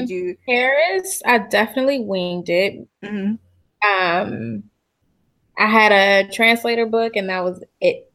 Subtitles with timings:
[0.00, 1.22] did you Paris?
[1.26, 2.86] I definitely winged it.
[3.04, 3.34] mm-hmm.
[3.88, 4.62] Um,
[5.58, 8.10] I had a translator book, and that was it.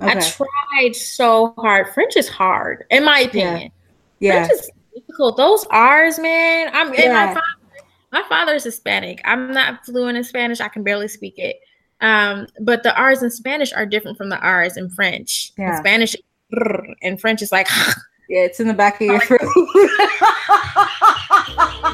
[0.00, 0.18] okay.
[0.18, 1.88] I tried so hard.
[1.94, 3.70] French is hard, in my opinion.
[4.20, 5.36] yeah French is difficult.
[5.36, 6.70] Those R's, man.
[6.72, 7.12] I'm Yeah.
[7.12, 7.40] my father.
[8.12, 9.20] My father is Hispanic.
[9.24, 10.60] I'm not fluent in Spanish.
[10.60, 11.56] I can barely speak it.
[12.00, 15.52] Um, but the R's in Spanish are different from the R's in French.
[15.56, 15.76] In Yeah.
[15.78, 16.14] Spanish,
[17.02, 17.66] and French is like,
[18.28, 19.40] yeah it's in the back of your throat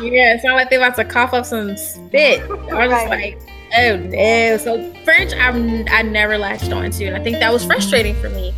[0.03, 2.41] yeah, it's not like they're about to cough up some spit.
[2.43, 3.09] I was Right.
[3.09, 3.39] like,
[3.79, 4.57] oh no.
[4.59, 8.29] So French, I'm I never latched on to, and I think that was frustrating for
[8.31, 8.53] me.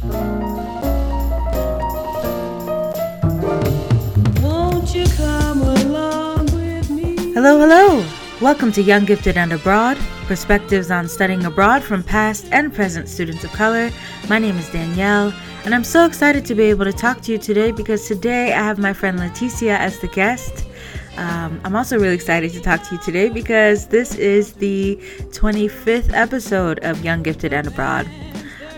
[4.42, 7.14] Won't you come along with me?
[7.33, 8.05] Hello, hello!
[8.41, 9.96] Welcome to Young Gifted and Abroad,
[10.27, 13.91] perspectives on studying abroad from past and present students of color.
[14.28, 15.33] My name is Danielle,
[15.64, 18.58] and I'm so excited to be able to talk to you today because today I
[18.62, 20.66] have my friend Leticia as the guest.
[21.16, 24.96] Um, I'm also really excited to talk to you today because this is the
[25.30, 28.08] 25th episode of Young Gifted and Abroad.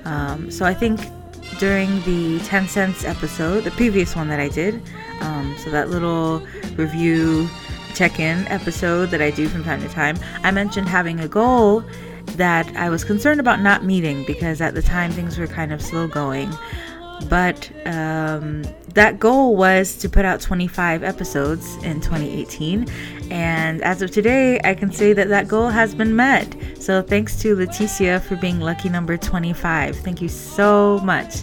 [0.04, 1.00] Um, so I think
[1.58, 4.82] during the 10 cents episode, the previous one that I did,
[5.20, 6.44] um, so that little
[6.76, 7.48] review
[7.94, 11.84] check in episode that I do from time to time, I mentioned having a goal
[12.32, 15.80] that I was concerned about not meeting because at the time things were kind of
[15.80, 16.52] slow going.
[17.28, 18.64] But um,
[18.94, 22.88] that goal was to put out 25 episodes in 2018.
[23.30, 26.54] And as of today, I can say that that goal has been met.
[26.78, 29.96] So thanks to Leticia for being lucky number 25.
[29.96, 31.42] Thank you so much.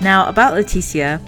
[0.00, 1.20] Now, about Leticia,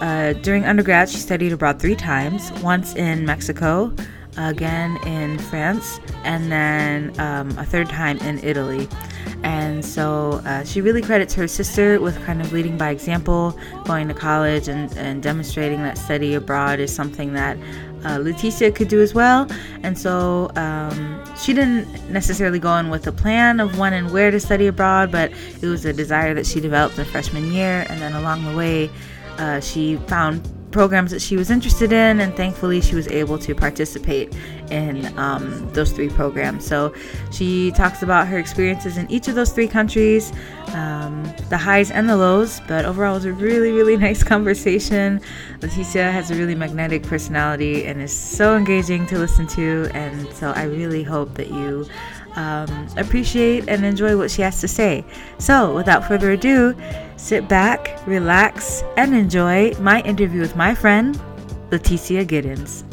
[0.00, 3.94] uh, during undergrad, she studied abroad three times once in Mexico,
[4.36, 8.88] again in France, and then um, a third time in Italy.
[9.42, 14.08] And so uh, she really credits her sister with kind of leading by example, going
[14.08, 17.56] to college and, and demonstrating that study abroad is something that
[18.04, 19.46] uh, Leticia could do as well.
[19.82, 24.30] And so um, she didn't necessarily go in with a plan of when and where
[24.30, 27.86] to study abroad, but it was a desire that she developed in freshman year.
[27.88, 28.90] And then along the way,
[29.38, 33.54] uh, she found programs that she was interested in, and thankfully, she was able to
[33.54, 34.34] participate
[34.70, 36.66] in um, those three programs.
[36.66, 36.94] So,
[37.30, 40.32] she talks about her experiences in each of those three countries,
[40.68, 45.20] um, the highs and the lows, but overall, it was a really, really nice conversation.
[45.60, 50.50] Leticia has a really magnetic personality and is so engaging to listen to, and so
[50.50, 51.86] I really hope that you.
[52.36, 55.04] Um, appreciate and enjoy what she has to say.
[55.38, 56.74] So, without further ado,
[57.16, 61.20] sit back, relax, and enjoy my interview with my friend,
[61.70, 62.84] Leticia Giddens.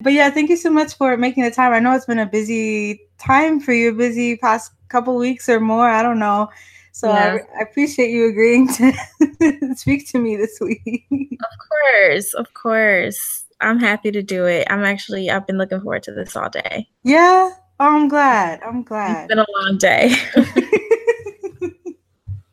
[0.00, 1.72] But yeah, thank you so much for making the time.
[1.72, 5.88] I know it's been a busy time for you, busy past couple weeks or more.
[5.88, 6.48] I don't know.
[6.92, 7.38] So Yeah.
[7.54, 8.92] I, I appreciate you agreeing to
[9.76, 11.06] speak to me this week.
[11.12, 13.44] Of course, of course.
[13.60, 14.66] I'm happy to do it.
[14.70, 16.88] I'm actually I've been looking forward to this all day.
[17.02, 17.50] yeah.
[17.80, 18.60] Oh, I'm glad.
[18.64, 19.18] I'm glad.
[19.20, 20.12] It's been a long day.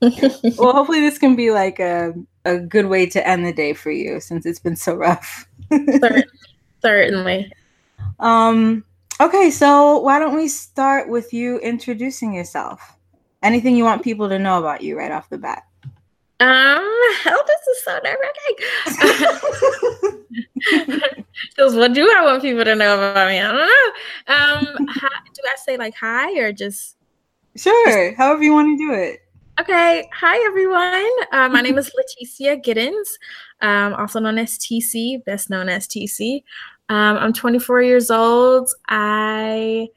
[0.57, 2.13] well, hopefully this can be like a,
[2.45, 5.47] a good way to end the day for you since it's been so rough.
[5.71, 6.25] Cer-
[6.83, 7.51] Certainly.
[8.19, 8.83] um
[9.19, 12.95] okay, so why don't we start with you introducing yourself?
[13.41, 15.63] Anything you want people to know about you right off the bat?
[16.39, 16.81] Um,
[17.27, 18.55] oh, this is so nerve wracking.
[21.49, 23.39] Because what do I want people to know about me?
[23.39, 23.91] I don't know.
[24.81, 26.97] Um, hi, do I say like hi or just
[27.55, 29.21] sure, however you want to do it.
[29.59, 30.07] okay?
[30.13, 31.09] Hi everyone.
[31.31, 33.07] Uh, my name is Leticia Giddens,
[33.61, 36.43] um, also known as TC, best known as TC.
[36.89, 38.69] Um, I'm 24 years old.
[38.89, 39.87] I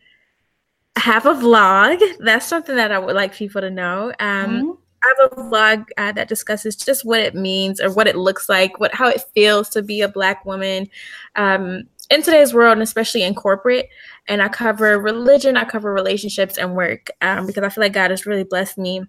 [0.97, 2.01] have a vlog.
[2.21, 4.13] That's something that I would like people to know.
[4.21, 4.79] Um, Mhm.
[5.05, 8.49] I have a vlog uh, that discusses just what it means or what it looks
[8.49, 10.89] like, what how it feels to be a black woman
[11.37, 13.89] um, in today's world, and especially in corporate.
[14.27, 18.11] And I cover religion, I cover relationships and work um, because I feel like God
[18.11, 19.03] has really blessed me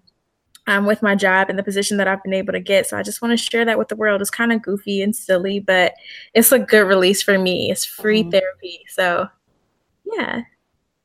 [0.66, 2.86] um, with my job and the position that I've been able to get.
[2.86, 4.20] So I just want to share that with the world.
[4.20, 5.94] It's kind of goofy and silly, but
[6.34, 7.70] it's a good release for me.
[7.70, 8.30] It's free Mhm.
[8.30, 8.84] therapy.
[8.88, 9.28] So
[10.04, 10.42] yeah.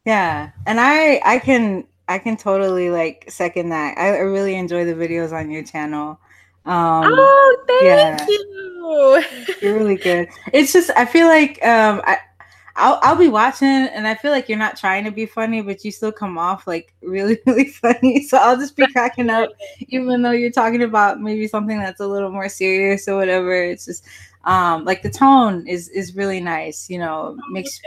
[0.06, 3.98] Yeah, and I I can I can totally like second that.
[3.98, 6.20] I, really enjoy the videos on your channel.
[6.66, 8.26] Um, oh, thank yeah.
[8.28, 9.24] you.
[9.62, 10.30] you're really good.
[10.54, 12.20] It's just I feel like um I
[12.76, 15.84] I'll I'll be watching and I feel like you're not trying to be funny, but
[15.86, 18.24] you still come off like really really funny.
[18.24, 19.50] So I'll just be cracking up,
[19.88, 23.56] even though you're talking about maybe something that's a little more serious or whatever.
[23.56, 24.06] It's just
[24.46, 26.90] Um, like the tone is is really nice.
[26.90, 27.80] You know, makes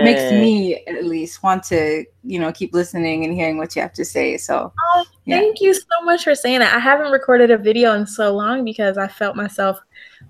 [0.00, 3.92] makes me at least want to you know keep listening and hearing what you have
[3.94, 4.36] to say.
[4.38, 5.40] So Oh, Yeah.
[5.40, 6.74] Thank you so much for saying that.
[6.74, 9.78] I haven't recorded a video in so long because I felt myself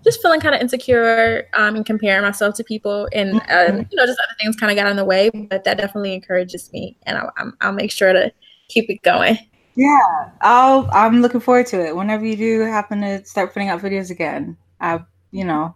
[0.05, 3.87] just feeling kind of insecure um, and comparing myself to people, and um, Mhm.
[3.91, 5.31] you know, just other things kind of got in the way.
[5.31, 8.33] But that definitely encourages me, and I'll, I'm, I'll make sure to
[8.69, 9.39] keep it going.
[9.75, 11.95] yeah, I'll I'm looking forward to it.
[11.97, 15.75] Whenever you do happen to start putting out videos again, I you know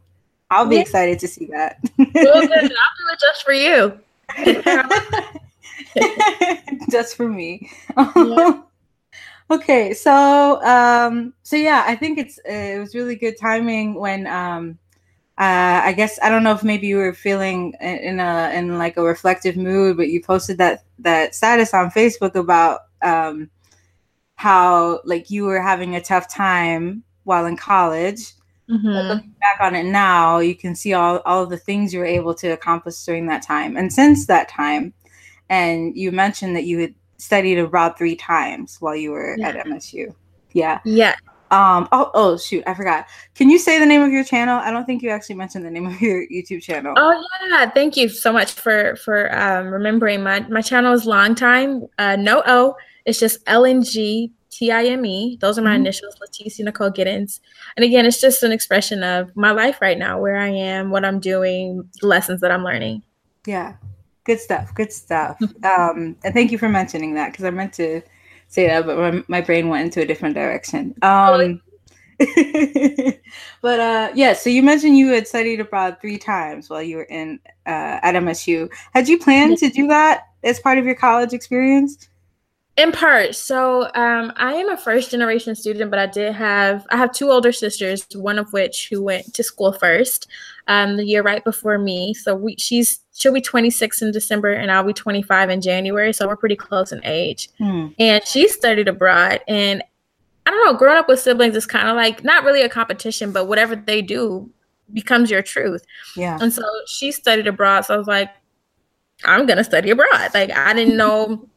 [0.51, 0.83] I'll be Yeah.
[0.83, 1.79] excited to see that.
[1.99, 2.05] Well.
[2.37, 3.99] I'll do it just for you.
[6.91, 7.71] just for me.
[7.97, 8.63] Yeah.
[9.51, 14.27] okay, so um, so yeah, I think it's uh, it was really good timing when
[14.27, 14.79] um,
[15.39, 18.77] uh, I guess I don't know if maybe you were feeling in in a in
[18.79, 23.49] like a reflective mood, but you posted that that status on Facebook about um,
[24.35, 28.33] how like you were having a tough time while in college.
[28.69, 29.09] But Mhm.
[29.09, 32.07] looking back on it now, you can see all, all of the things you were
[32.07, 33.77] able to accomplish during that time.
[33.77, 34.95] And since that time,
[35.51, 39.49] and you mentioned that you had studied abroad three times while you were Yeah.
[39.49, 40.15] at MSU.
[40.53, 40.79] Yeah.
[40.85, 41.15] Yeah.
[41.51, 43.07] Um, oh, oh, shoot, I forgot.
[43.35, 44.59] Can you say the name of your channel?
[44.59, 46.95] I don't think you actually mentioned the name of your YouTube channel.
[46.97, 51.35] Oh yeah, thank you so much for for um, remembering my my channel is long
[51.35, 51.87] time.
[51.99, 52.75] Uh, no O,
[53.05, 53.65] it's just L
[54.53, 55.39] N G T I M E.
[55.41, 55.81] Those are my Mhm.
[55.81, 57.41] initials, Leticia Nicole Giddens.
[57.77, 61.05] And again, it's just an expression of my life right now, where I am, what
[61.05, 63.03] I'm doing, the lessons that I'm learning.
[63.47, 63.75] Yeah.
[64.25, 64.75] Good stuff.
[64.75, 65.39] Good stuff.
[65.65, 68.03] um, and thank you for mentioning that because I meant to
[68.49, 70.95] say that, but my, my brain went into a different direction.
[71.03, 71.61] Um,
[73.63, 77.05] but uh, yeah, so you mentioned you had studied abroad three times while you were
[77.05, 78.71] in uh, at MSU.
[78.95, 82.09] Had you planned to do that as part of your college experience?
[82.79, 86.97] In part, so um, I am a first generation student, but I did have I
[86.97, 90.27] have two older sisters, one of which who went to school first,
[90.69, 92.15] um, the year right before me.
[92.15, 96.15] So we she's she'll be 26 in December, and I'll be 25 in January.
[96.15, 97.51] So we're pretty close in age.
[97.59, 97.89] Hmm.
[97.99, 99.83] And she studied abroad, and
[100.47, 103.33] I don't know, growing up with siblings is kind of like not really a competition,
[103.33, 104.51] but whatever they do
[104.95, 105.85] becomes your truth.
[106.17, 106.39] Yeah.
[106.41, 107.83] And so she studied abroad.
[107.83, 108.31] So I was like,
[109.25, 110.31] I'm gonna study abroad.
[110.33, 111.49] Like I didn't know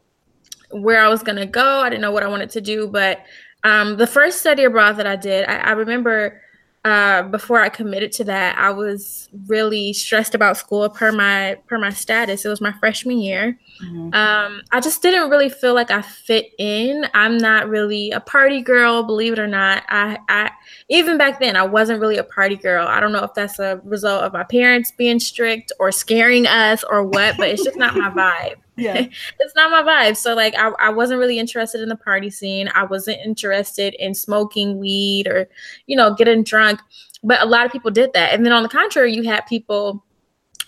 [0.81, 1.81] where I was gonna go.
[1.81, 2.87] I didn't know what I wanted to do.
[2.87, 3.23] But
[3.63, 6.41] um, the first study abroad that I did, I, I remember
[6.85, 11.79] uh, before I committed to that, I was really stressed about school per my per
[11.79, 12.45] my status.
[12.45, 13.57] It was my freshman year.
[13.83, 14.13] Mhm.
[14.13, 17.07] Um, I just didn't really feel like I fit in.
[17.15, 19.81] I'm not really a party girl, believe it or not.
[19.89, 20.51] I, I
[20.89, 22.87] even back then I wasn't really a party girl.
[22.87, 26.83] I don't know if that's a result of my parents being strict or scaring us
[26.87, 28.09] or what, but it's just not my
[28.51, 28.57] vibe.
[28.77, 29.05] Yeah.
[29.39, 30.17] It's not my vibe.
[30.17, 32.69] So like I, I wasn't really interested in the party scene.
[32.75, 35.47] I wasn't interested in smoking weed or,
[35.87, 36.79] you know, getting drunk.
[37.23, 38.33] But a lot of people did that.
[38.33, 40.03] And then on the contrary, you had people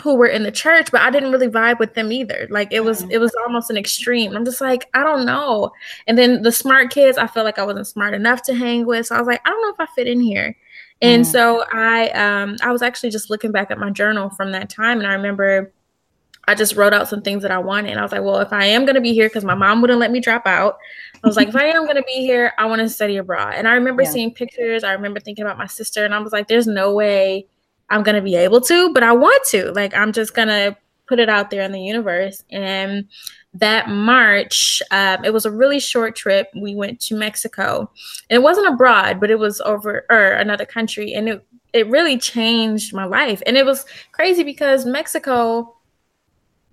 [0.02, 2.48] who were in the church, but I didn't really vibe with them either.
[2.52, 4.36] Like it was it was almost an extreme.
[4.36, 5.72] I'm just like, I don't know.
[6.06, 9.08] And then the smart kids, I felt like I wasn't smart enough to hang with.
[9.08, 10.56] So I was like, I don't know if I fit in here.
[11.02, 11.32] And Mm.
[11.32, 15.00] so I um I was actually just looking back at my journal from that time
[15.00, 15.72] and I remember
[16.48, 17.92] I just wrote out some things that I wanted.
[17.92, 19.82] And I was like, well, if I am going to be here, because my mom
[19.82, 20.78] wouldn't let me drop out,
[21.24, 23.54] I was like, if I am going to be here, I want to study abroad.
[23.56, 24.12] And I remember Yeah.
[24.12, 24.84] seeing pictures.
[24.84, 27.48] I remember thinking about my sister, and I was like, there's no way
[27.90, 29.72] I'm going to be able to, but I want to.
[29.72, 30.78] Like, I'm just going to
[31.08, 32.44] put it out there in the universe.
[32.52, 33.08] And
[33.54, 36.50] that March, um, it was a really short trip.
[36.56, 37.90] We went to Mexico.
[38.30, 41.14] And it wasn't abroad, but it was over or another country.
[41.14, 43.42] And it, it really changed my life.
[43.46, 45.77] And it was crazy because Mexico,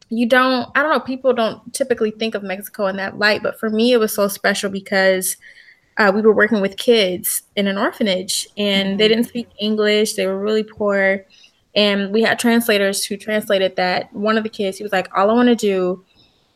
[0.09, 3.59] you don't i don't know people don't typically think of mexico in that light but
[3.59, 5.37] for me it was so special because
[5.97, 10.27] uh, we were working with kids in an orphanage and they didn't speak english they
[10.27, 11.25] were really poor
[11.77, 14.13] and we had translators who translated that.
[14.13, 16.05] One of the kids he was like all i want to do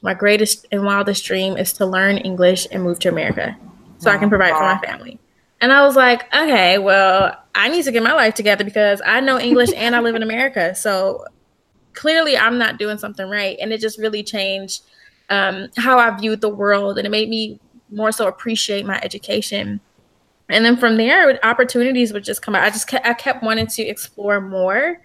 [0.02, 3.56] my greatest and wildest dream is to learn english and move to america
[3.98, 5.18] so i can provide for my family.
[5.60, 9.20] And i was like okay well i need to get my life together because i
[9.20, 11.24] know english and i live in america so
[11.98, 13.58] clearly I'm not doing something right.
[13.60, 14.82] And it just really changed
[15.30, 16.96] um, how I viewed the world.
[16.96, 17.58] And it made me
[17.90, 19.80] more so appreciate my education.
[20.48, 22.62] And then from there, opportunities would just come out.
[22.62, 25.00] I just kept, I kept wanting to explore more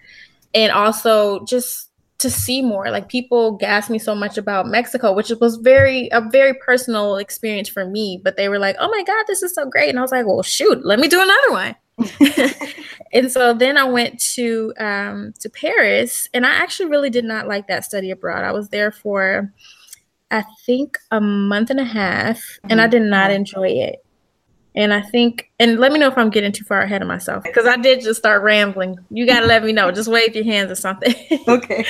[0.54, 2.90] and also just to see more.
[2.90, 7.68] Like people gassed me so much about Mexico, which was very a very personal experience
[7.68, 8.20] for me.
[8.22, 10.24] But they were like, "Oh my God, this is so great!" And I was like,
[10.24, 11.74] "Well, shoot, let me do another one."
[13.12, 17.46] and so then I went to um, to Paris, and I actually really did not
[17.46, 18.44] like that study abroad.
[18.44, 19.52] I was there for,
[20.30, 24.04] I think, a month and a half, and I did not enjoy it.
[24.76, 27.44] And I think, and let me know if I'm getting too far ahead of myself
[27.44, 28.98] because I did just start rambling.
[29.08, 29.92] You got to let me know.
[29.92, 31.14] Just wave your hands or something.
[31.48, 31.84] Okay.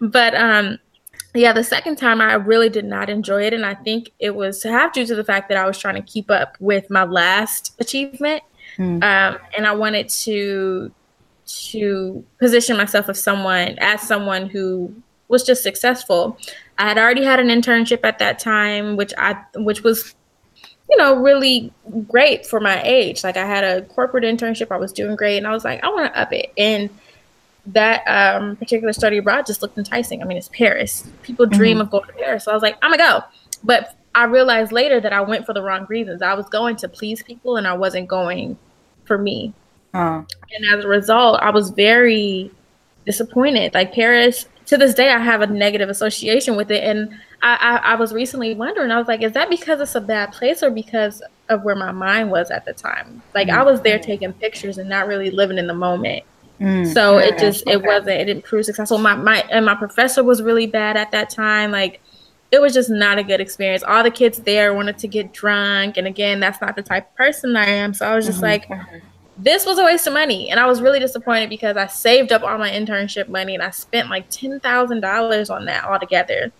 [0.00, 0.78] but um,
[1.34, 4.62] yeah, the second time I really did not enjoy it, and I think it was
[4.62, 7.74] half due to the fact that I was trying to keep up with my last
[7.78, 8.42] achievement,
[8.80, 9.02] Hmm.
[9.02, 10.90] um, and I wanted to
[11.44, 14.94] to position myself as someone as someone who
[15.28, 16.38] was just successful.
[16.78, 20.14] I had already had an internship at that time, which I which was
[20.88, 21.70] you know really
[22.08, 23.22] great for my age.
[23.22, 25.88] Like I had a corporate internship, I was doing great, and I was like, I
[25.88, 26.88] want to up it and
[27.66, 30.22] that um, particular study abroad just looked enticing.
[30.22, 31.06] I mean, it's Paris.
[31.22, 32.44] People dream of going to Paris.
[32.44, 33.24] So I was like, I'm gonna go.
[33.62, 36.22] But I realized later that I went for the wrong reasons.
[36.22, 38.58] I was going to please people and I wasn't going
[39.10, 39.52] for me.
[39.92, 40.24] Oh.
[40.54, 42.48] And as a result, I was very
[43.04, 43.74] disappointed.
[43.74, 46.84] Like Paris, to this day, I have a negative association with it.
[46.84, 47.10] And
[47.42, 50.30] I, I, I was recently wondering, I was like, is that because it's a bad
[50.30, 53.20] place or because of where my mind was at the time?
[53.34, 56.22] Like I was there taking pictures and not really living in the moment.
[56.60, 56.94] Mm.
[56.94, 57.46] So it Okay.
[57.46, 58.98] just it wasn't it didn't prove successful.
[58.98, 61.72] My my and my professor was really bad at that time.
[61.72, 62.00] Like
[62.52, 63.82] it was just not a good experience.
[63.82, 67.16] All the kids there wanted to get drunk, and again, that's not the type of
[67.16, 67.94] person I am.
[67.94, 68.42] So I was just Mhm.
[68.42, 68.68] like,
[69.38, 72.42] this was a waste of money, and I was really disappointed because I saved up
[72.42, 76.50] all my internship money and I spent like ten thousand dollars on that altogether.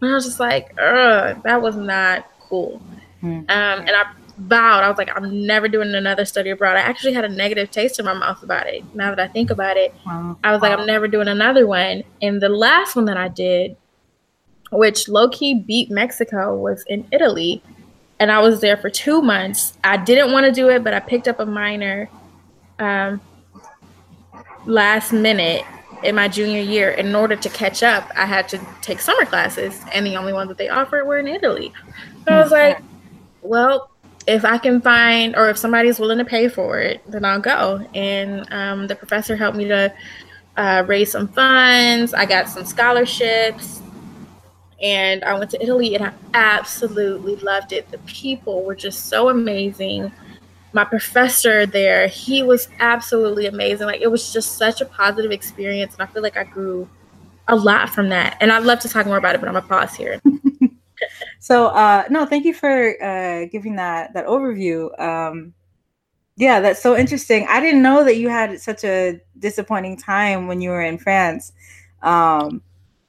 [0.00, 2.80] And I was just like, ugh, that was not cool.
[3.20, 3.28] Hmm.
[3.28, 4.04] Um, and I
[4.38, 6.76] vowed, I was like, I'm never doing another study abroad.
[6.76, 8.84] I actually had a negative taste in my mouth about it.
[8.94, 10.36] Now that I think about it, Wow.
[10.44, 12.02] I was like, I'm never doing another one.
[12.20, 13.76] And the last one that I did,
[14.70, 17.62] which low key beat Mexico, was in Italy.
[18.18, 19.76] And I was there for two months.
[19.84, 22.08] I didn't want to do it, but I picked up a minor
[22.78, 23.20] um,
[24.64, 25.64] last minute
[26.02, 26.90] in my junior year.
[26.90, 30.48] In order to catch up, I had to take summer classes, and the only ones
[30.48, 31.72] that they offered were in Italy.
[32.26, 32.78] So I was like,
[33.42, 33.90] well,
[34.26, 37.86] if I can find, or if somebody's willing to pay for it, then I'll go.
[37.94, 39.92] And um, the professor helped me to
[40.56, 42.12] uh, raise some funds.
[42.14, 43.80] I got some scholarships,
[44.82, 47.90] and I went to Italy, and I absolutely loved it.
[47.90, 50.12] The people were just so amazing.
[50.72, 53.86] My professor there, he was absolutely amazing.
[53.86, 56.88] Like it was just such a positive experience, and I feel like I grew
[57.48, 58.36] a lot from that.
[58.40, 60.20] And I'd love to talk more about it, but I'm gonna pause here.
[61.38, 64.98] So uh no, thank you for uh giving that that overview.
[65.00, 65.54] Um
[66.36, 67.46] yeah, that's so interesting.
[67.48, 71.52] I didn't know that you had such a disappointing time when you were in France.
[72.02, 72.62] Um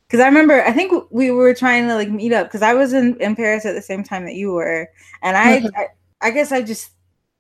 [0.08, 2.94] because I remember I think we were trying to like meet up because I was
[2.94, 4.90] in, in Paris at the same time that you were.
[5.22, 5.70] And I, Mhm.
[5.76, 5.88] I
[6.22, 6.92] I guess I just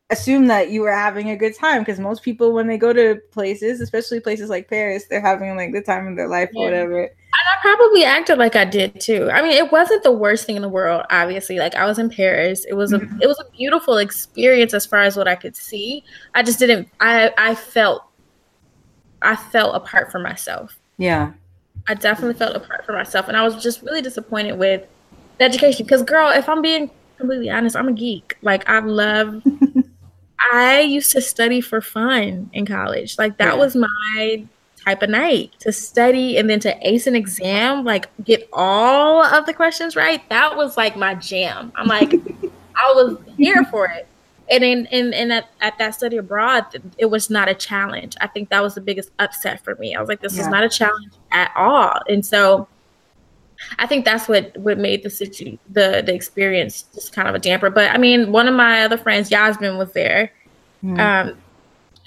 [0.09, 3.19] assumed that you were having a good time because most people when they go to
[3.31, 7.01] places, especially places like Paris, they're having like the time of their life or whatever.
[7.01, 7.11] And
[7.53, 9.29] I probably acted like I did too.
[9.31, 11.57] I mean, it wasn't the worst thing in the world, obviously.
[11.59, 12.65] Like I was in Paris.
[12.65, 13.21] It was a Mhm.
[13.21, 16.03] it was a beautiful experience as far as what I could see.
[16.35, 18.03] I just didn't I I felt
[19.21, 20.77] I felt apart from myself.
[20.97, 21.31] Yeah.
[21.87, 24.83] I definitely felt apart from myself and I was just really disappointed with
[25.39, 28.35] the education cuz girl, if I'm being completely honest, I'm a geek.
[28.41, 29.41] Like I love
[30.51, 33.15] I used to study for fun in college.
[33.17, 33.63] Like that Yeah.
[33.63, 34.47] was my
[34.85, 39.45] type of night to study and then to ace an exam, like get all of
[39.45, 40.21] the questions right.
[40.29, 41.71] That was like my jam.
[41.75, 42.11] I'm like,
[42.75, 44.07] I was here for it.
[44.49, 46.65] And in and, and at, at that study abroad,
[46.97, 48.15] it was not a challenge.
[48.21, 49.93] I think that was the biggest upset for me.
[49.95, 51.99] I was like, this is not a challenge at all.
[52.07, 52.67] And so
[53.79, 57.39] I think that's what what made the situ the the experience just kind of a
[57.39, 57.69] damper.
[57.69, 60.31] But I mean, one of my other friends, Yasmin, was there.
[60.83, 60.99] Mhm.
[60.99, 61.37] Um,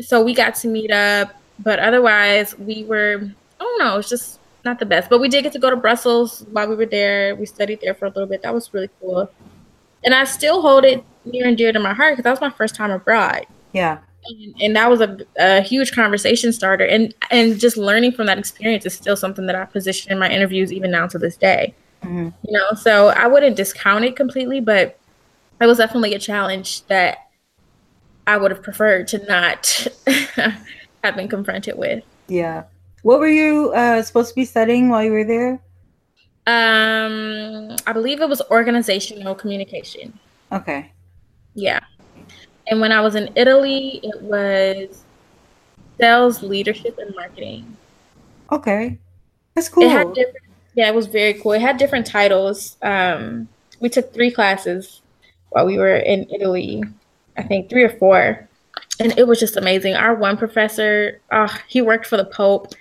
[0.00, 3.20] so we got to meet up, but otherwise we were
[3.60, 5.10] I don't know, it's just not the best.
[5.10, 7.34] But we did get to go to Brussels while we were there.
[7.34, 8.42] We studied there for a little bit.
[8.42, 9.30] That was really cool.
[10.04, 12.50] And I still hold it near and dear to my heart because that was my
[12.50, 13.46] first time abroad.
[13.72, 13.98] yeah.
[14.26, 16.84] And, and that was a, a huge conversation starter.
[16.84, 20.28] And and just learning from that experience is still something that I position in my
[20.28, 21.74] interviews even now to this day.
[22.02, 22.32] Mhm.
[22.46, 24.98] You know, so I wouldn't discount it completely, but
[25.58, 27.28] it was definitely a challenge that
[28.26, 29.86] I would have preferred to not
[31.02, 32.04] have been confronted with.
[32.28, 32.64] Yeah.
[33.02, 35.60] What were you uh, supposed to be studying while you were there?
[36.46, 40.18] Um, I believe it was organizational communication.
[40.52, 40.92] Okay.
[41.60, 41.80] Yeah.
[42.68, 45.04] And when I was in Italy, it was
[45.98, 47.76] sales leadership and marketing.
[48.50, 48.98] Okay.
[49.54, 49.82] That's cool.
[49.82, 51.52] It had different, yeah, it was very cool.
[51.52, 52.76] It had different titles.
[52.80, 53.48] Um,
[53.80, 55.02] we took three classes
[55.50, 56.82] while we were in Italy,
[57.36, 58.48] I think three or four,
[59.00, 59.94] and it was just amazing.
[59.94, 62.72] Our one professor, oh, he worked for the Pope.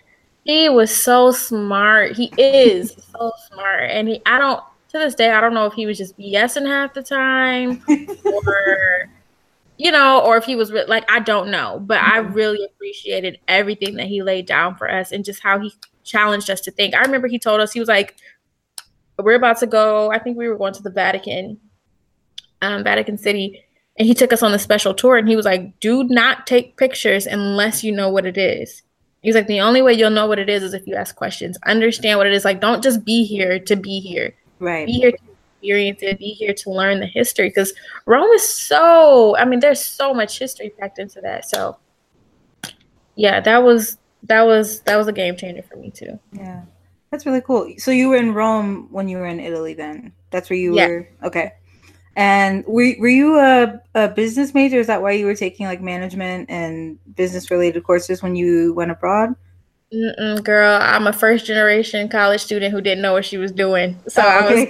[0.43, 2.15] He was so smart.
[2.15, 5.74] He is so smart, and he, I don't, to this day, I don't know if
[5.74, 7.84] he was just BSing half the time
[8.25, 9.10] or,
[9.77, 11.79] you know, or if he was re- like, I don't know.
[11.86, 12.34] But I Mhm.
[12.34, 15.72] really appreciated everything that he laid down for us and just how he
[16.03, 16.96] challenged us to think.
[16.96, 18.15] I remember he told us, he was like,
[19.17, 21.60] we're about to go, I think we were going to the Vatican,
[22.62, 23.62] um, Vatican City.
[23.98, 26.77] And he took us on a special tour and he was like, do not take
[26.77, 28.81] pictures unless you know what it is.
[29.22, 31.58] He's like, the only way you'll know what it is is if you ask questions.
[31.65, 32.46] Understand what it is.
[32.46, 34.85] Like, don't just be here to be here Right.
[34.85, 35.17] be here to
[35.59, 37.73] experience it, be here to learn the history because
[38.05, 41.49] Rome is so I mean, there's so much history packed into that.
[41.49, 41.77] So
[43.15, 46.19] yeah, that was that was that was a game changer for me too.
[46.33, 46.63] Yeah.
[47.11, 47.73] That's really cool.
[47.77, 50.13] So you were in Rome when you were in Italy then?
[50.29, 50.87] That's where you Yeah.
[50.87, 51.09] were?
[51.23, 51.53] Okay.
[52.15, 54.77] And were, were you a, a business major?
[54.77, 58.91] Is that why you were taking like management and business related courses when you went
[58.91, 59.35] abroad?
[59.93, 64.00] Mm-mm, girl, I'm a first generation college student who didn't know what she was doing.
[64.08, 64.67] So Oh, I was.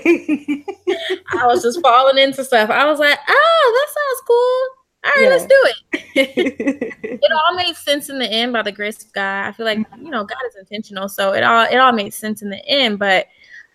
[1.31, 2.69] I was just falling into stuff.
[2.69, 4.79] I was like, oh, that sounds cool.
[5.05, 6.95] All right, let's do it.
[7.21, 9.47] It all made sense in the end by the grace of God.
[9.47, 12.41] I feel like you know God is intentional, so it all it all made sense
[12.41, 12.99] in the end.
[12.99, 13.27] But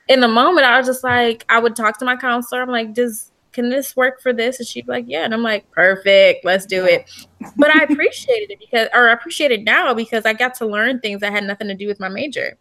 [0.08, 2.62] in the moment, I was just like, I would talk to my counselor.
[2.62, 4.58] I'm like, does can this work for this?
[4.58, 5.24] And she'd be like, yeah.
[5.24, 7.08] And I'm like, perfect, let's do it.
[7.56, 11.00] But I appreciated it because, or I appreciate it now because I got to learn
[11.00, 12.58] things that had nothing to do with my major.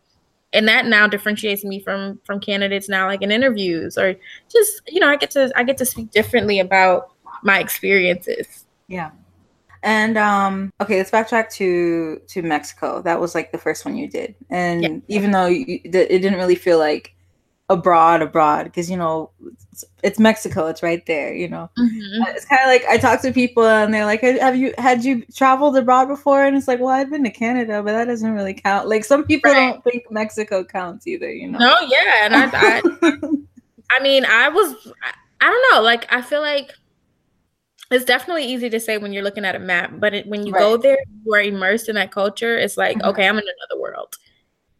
[0.53, 4.15] And that now differentiates me from from candidates now, like in interviews or
[4.51, 7.09] just you know, I get to I get to speak differently about
[7.41, 8.65] my experiences.
[8.87, 9.09] Yeah.
[9.81, 13.01] And um okay, let's backtrack to to Mexico.
[13.01, 14.35] That was like the first one you did.
[14.51, 14.97] And Yeah.
[15.07, 17.15] even though you, it didn't really feel like
[17.69, 19.31] abroad abroad because you know
[19.71, 21.69] it's, it's Mexico, it's right there, you know.
[21.79, 22.27] Mhm.
[22.35, 25.25] It's kind of like I talk to people and they're like, "Have you had you
[25.33, 28.53] traveled abroad before?" And it's like, "Well, I've been to Canada, but that doesn't really
[28.53, 29.71] count." Like some people Right.
[29.71, 31.59] don't think Mexico counts either, you know.
[31.59, 32.81] No, yeah, and I, I
[33.99, 36.71] I mean, I was, I, I don't know, like, I feel like
[37.91, 40.53] it's definitely easy to say when you're looking at a map, but it, when you
[40.53, 42.57] go there, you are immersed in that culture.
[42.57, 43.09] It's like, Mhm.
[43.09, 43.82] okay, I'm in another world.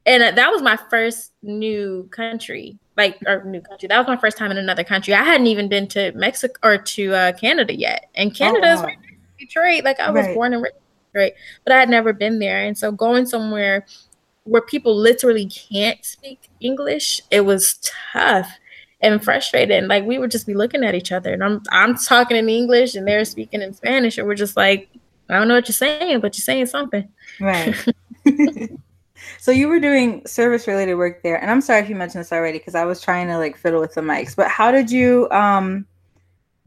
[0.05, 3.87] And that was my first new country, like, or new country.
[3.87, 5.13] That was my first time in another country.
[5.13, 8.09] I hadn't even been to Mexico or to uh, Canada yet.
[8.15, 8.87] And Canada is wow.
[8.87, 8.97] right
[9.39, 9.83] Detroit.
[9.83, 10.35] Like, I was Right.
[10.35, 10.65] born in
[11.13, 11.33] Detroit,
[11.63, 12.63] but I had never been there.
[12.63, 13.85] And so going somewhere
[14.43, 17.79] where people literally can't speak English, it was
[18.11, 18.51] tough
[19.01, 19.87] and frustrating.
[19.87, 22.95] Like we would just be looking at each other, and I'm I'm talking in English,
[22.95, 24.89] and they're speaking in Spanish, and we're just like,
[25.29, 27.07] I don't know what you're saying, but you're saying something.
[27.39, 27.75] Right.
[29.43, 32.31] so you were doing service related work there, and I'm sorry if you mentioned this
[32.31, 34.37] already because I was trying to like fiddle with the mics.
[34.37, 35.85] But how did you um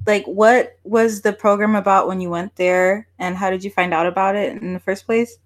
[0.06, 3.94] like what was the program about when you went there, and how did you find
[3.94, 5.38] out about it in the first place?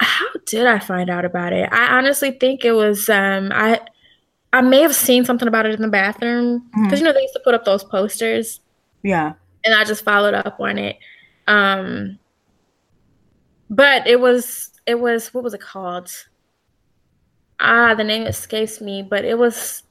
[0.00, 1.66] How did I find out about it?
[1.72, 3.80] I honestly think it was um I
[4.52, 6.98] I may have seen something about it in the bathroom because Mhm.
[6.98, 8.60] you know they used to put up those posters,
[9.02, 9.32] Yeah.
[9.64, 10.98] and I just followed up on it.
[11.48, 12.18] Um,
[13.70, 16.10] but it was it was what was it called?
[17.60, 19.82] Ah, the name escapes me, but it was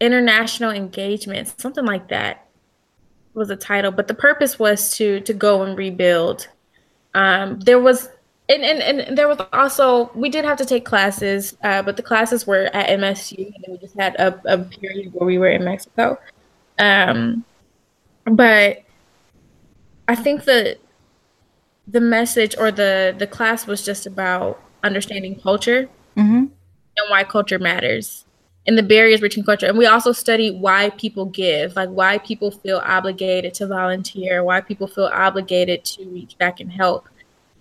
[0.00, 2.48] international engagement, something like that
[3.34, 3.92] was the title.
[3.92, 6.48] But the purpose was to to go and rebuild.
[7.14, 8.08] Um, there was
[8.48, 12.02] and, and and there was also we did have to take classes, uh, but the
[12.02, 15.64] classes were at MSU, and we just had a, a period where we were in
[15.64, 16.18] Mexico.
[16.78, 17.44] Um,
[18.24, 18.82] but
[20.08, 20.78] I think the
[21.86, 26.36] the message or the the class was just about understanding culture Mm-hmm.
[26.36, 28.26] and why culture matters
[28.66, 29.66] and the barriers between culture.
[29.66, 34.60] And we also study why people give, like why people feel obligated to volunteer, why
[34.60, 37.08] people feel obligated to reach back and help.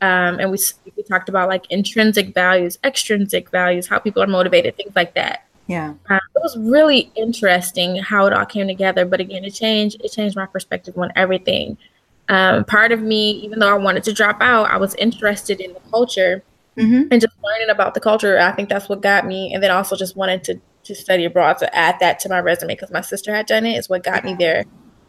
[0.02, 0.58] Um, and we
[0.96, 5.46] we talked about like intrinsic values, extrinsic values, how people are motivated, things like that.
[5.68, 5.94] Yeah.
[6.10, 9.06] Um, it was really interesting how it all came together.
[9.06, 11.78] But again, it changed it changed my perspective on everything.
[12.28, 15.74] Um, part of me, even though I wanted to drop out, I was interested in
[15.74, 16.44] the culture
[16.78, 17.04] Mm-hmm.
[17.12, 18.38] and just learning about the culture.
[18.38, 19.54] I think that's what got me.
[19.54, 22.74] And then also just wanted to to study abroad to add that to my resume
[22.76, 23.78] because my sister had done it.
[23.78, 24.66] Is what got me there.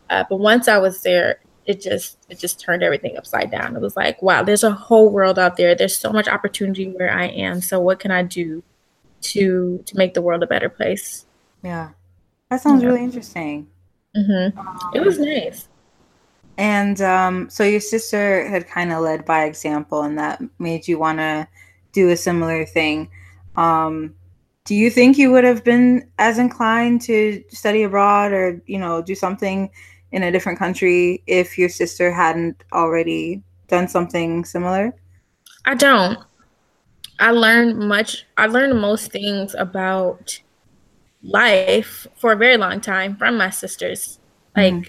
[0.09, 3.75] Uh, but once I was there, it just it just turned everything upside down.
[3.77, 5.75] It was like, wow, there's a whole world out there.
[5.75, 7.61] There's so much opportunity where I am.
[7.61, 8.63] So what can I do
[9.23, 11.27] to to make the world a better place?
[11.63, 11.91] Yeah.
[12.51, 12.89] That sounds Yeah.
[12.91, 13.67] really interesting.
[14.17, 14.97] Mm-hmm.
[14.97, 15.69] It was nice.
[16.59, 20.99] And um, so your sister had kind of led by example, and that made you
[20.99, 21.47] want to
[21.93, 23.11] do a similar thing.
[23.57, 24.15] Um,
[24.65, 29.03] do you think you would have been as inclined to study abroad or, you know,
[29.03, 29.71] do something
[30.13, 34.95] in a different country if your sister hadn't already done something similar?
[35.65, 36.19] I don't.
[37.19, 38.27] I learned much.
[38.37, 40.41] I learned most things about
[41.23, 44.19] life for a very long time from my sisters.
[44.57, 44.87] Like Mhm.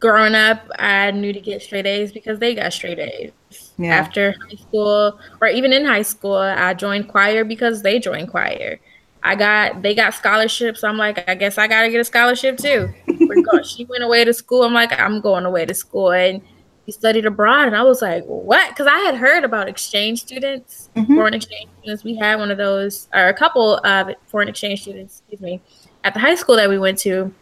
[0.00, 3.32] Growing up, I knew to get straight A's because they got straight A's.
[3.78, 3.94] Yeah.
[3.94, 8.78] After high school, or even in high school, I joined choir because they joined choir.
[9.22, 10.84] I got they got scholarships.
[10.84, 12.88] I'm like, I guess I gotta get a scholarship too.
[13.64, 14.62] She went away to school.
[14.62, 16.40] I'm like, I'm going away to school, and
[16.84, 17.66] he studied abroad.
[17.66, 18.68] And I was like, what?
[18.70, 21.14] Because I had heard about exchange students, Mhm.
[21.16, 22.04] foreign exchange students.
[22.04, 25.60] We had one of those, or a couple of foreign exchange students, excuse me,
[26.04, 27.32] at the high school that we went to.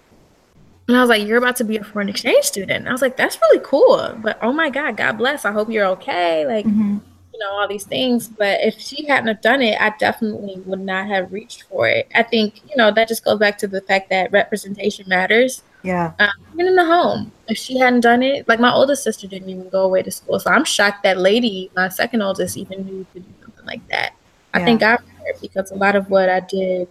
[0.89, 2.73] And I was like, You're about to be a foreign exchange student.
[2.81, 4.15] And I was like, That's really cool.
[4.19, 5.45] But oh my God, God bless.
[5.45, 6.47] I hope you're okay.
[6.47, 7.01] Like, Mhm.
[7.33, 8.29] you know, all these things.
[8.29, 12.09] But if she hadn't have done it, I definitely would not have reached for it.
[12.15, 15.63] I think, you know, that just goes back to the fact that representation matters.
[15.83, 16.13] Yeah.
[16.19, 17.33] Um, even in the home.
[17.49, 20.39] If she hadn't done it, like my oldest sister didn't even go away to school.
[20.41, 24.13] So I'm shocked that lady, my second oldest, even knew to do something like that.
[24.55, 24.77] I Yeah.
[24.77, 26.89] God for her because a lot of what I did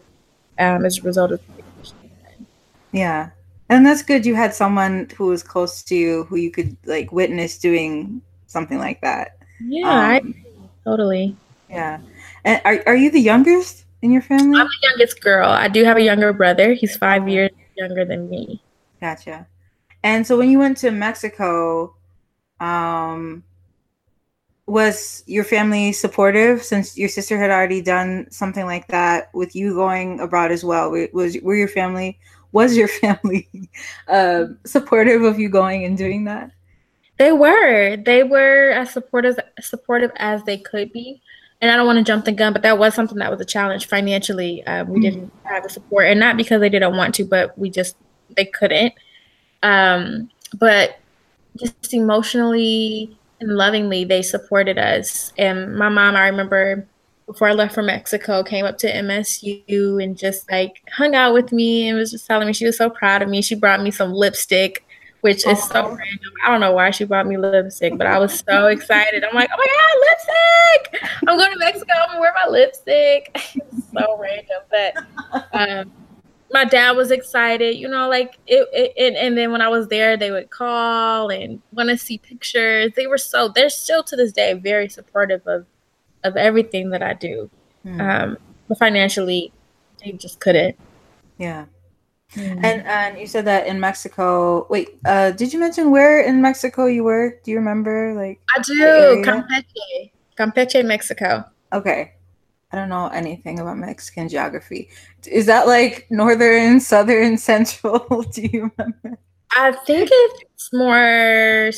[0.60, 1.40] um, is a result of
[2.92, 3.30] Yeah.
[3.74, 7.12] And that's good you had someone who was close to you who you could like
[7.12, 9.38] witness doing something like that.
[9.60, 10.36] Yeah, I Um,
[10.84, 11.36] totally.
[11.70, 12.00] Yeah.
[12.46, 14.60] And are, are you the youngest in your family?
[14.60, 15.50] I'm the youngest girl.
[15.50, 16.74] I do have a younger brother.
[16.74, 18.62] He's five years younger than me.
[19.02, 19.48] Gotcha.
[20.04, 21.96] And so when you went to Mexico,
[22.60, 23.44] um,
[24.68, 29.74] was your family supportive since your sister had already done something like that with you
[29.74, 30.92] going abroad as well?
[31.12, 32.20] Was were your family
[32.54, 33.50] was your family
[34.08, 36.52] uh, supportive of you going and doing that?
[37.18, 37.98] They were.
[37.98, 41.22] They were as supportive supportive as they could be.
[41.62, 43.46] And I don't want to jump the gun, but that was something that was a
[43.46, 44.66] challenge financially.
[44.66, 45.02] Uh, we Mhm.
[45.02, 47.96] didn't have the support, and not because they didn't want to, but we just
[48.36, 48.94] they couldn't.
[49.62, 50.98] Um, but
[51.58, 55.32] just emotionally and lovingly, they supported us.
[55.38, 56.86] And my mom, I remember
[57.34, 61.52] before I left for Mexico, came up to MSU and just like hung out with
[61.52, 63.42] me and was just telling me she was so proud of me.
[63.42, 64.86] She brought me some lipstick,
[65.22, 66.34] which is so random.
[66.46, 69.24] I don't know why she brought me lipstick, but I was so excited.
[69.24, 71.12] I'm like, oh my god, lipstick!
[71.28, 71.92] I'm going to Mexico.
[72.04, 73.32] I'm gonna wear my lipstick.
[73.34, 75.92] It's so random, but um,
[76.52, 77.78] my dad was excited.
[77.78, 79.16] You know, like it, it, it.
[79.16, 82.92] And then when I was there, they would call and want to see pictures.
[82.96, 83.48] They were so.
[83.48, 85.66] They're still to this day very supportive of
[86.24, 87.50] of everything that I do.
[87.84, 88.02] Hmm.
[88.02, 89.52] Um, but financially,
[90.04, 90.78] they just couldn't.
[91.38, 91.66] yeah.
[92.36, 94.66] And and you said that in Mexico.
[94.68, 97.40] Wait, uh, did you mention where in Mexico you were?
[97.44, 98.16] Do you remember?
[98.16, 99.22] Like, I do?
[99.24, 101.46] Campeche, Campeche, Mexico.
[101.72, 102.14] okay,
[102.72, 104.90] I don't know anything about Mexican geography.
[105.28, 108.24] Is that like northern, southern, central?
[108.32, 109.20] Do you remember?
[109.56, 111.70] I think it's more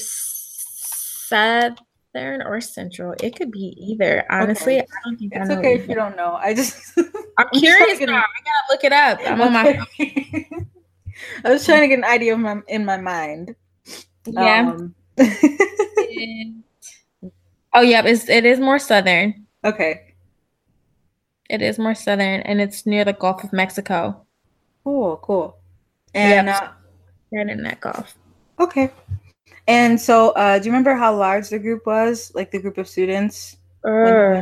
[2.15, 3.13] southern or central.
[3.21, 4.25] It could be either.
[4.29, 5.59] Honestly, I don't think I It's know.
[5.59, 6.35] okay if you don't know.
[6.35, 6.97] I just
[7.37, 8.17] I'm curious now.
[8.17, 9.19] I gotta look it up.
[9.25, 10.47] I'm on my Okay.
[11.45, 13.55] I was trying to get an idea of my in my mind.
[14.27, 14.71] yeah.
[14.75, 14.95] Um,
[17.73, 19.45] oh yeah, it's it is more southern.
[19.63, 20.01] okay.
[21.47, 24.25] It is more southern, and it's near the Gulf of Mexico.
[24.83, 25.17] Cool.
[25.17, 25.57] Cool.
[26.15, 26.61] And Yep.
[26.63, 26.69] uh,
[27.31, 28.15] Right in that Gulf.
[28.59, 28.89] okay.
[29.67, 32.31] And so, uh, do you remember how large the group was?
[32.35, 34.41] Like the group of students Uh?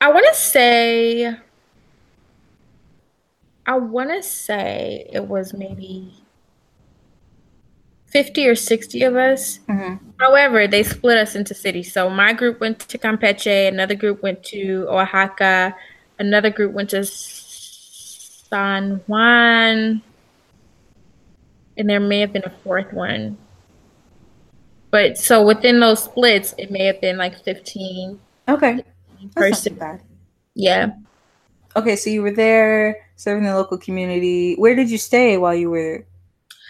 [0.00, 1.36] I want to say.
[3.66, 6.14] I want to say it was maybe
[8.06, 9.58] 50 or 60 of us.
[9.68, 9.98] Mhm.
[10.20, 11.92] However, they split us into cities.
[11.92, 15.74] So my group went to Campeche, another group went to Oaxaca,
[16.18, 20.00] another group went to San Juan,
[21.76, 23.36] and there may have been a fourth one.
[24.90, 28.76] But so within those splits, it may have been like 15 Okay.
[28.76, 29.76] That's per not too city.
[29.76, 30.02] bad.
[30.54, 30.90] Yeah.
[31.74, 34.54] Okay, so you were there serving the local community.
[34.54, 36.06] Where did you stay while you were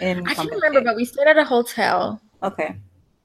[0.01, 0.27] in?
[0.27, 2.21] I can't remember, but we stayed at a hotel.
[2.43, 2.77] Okay.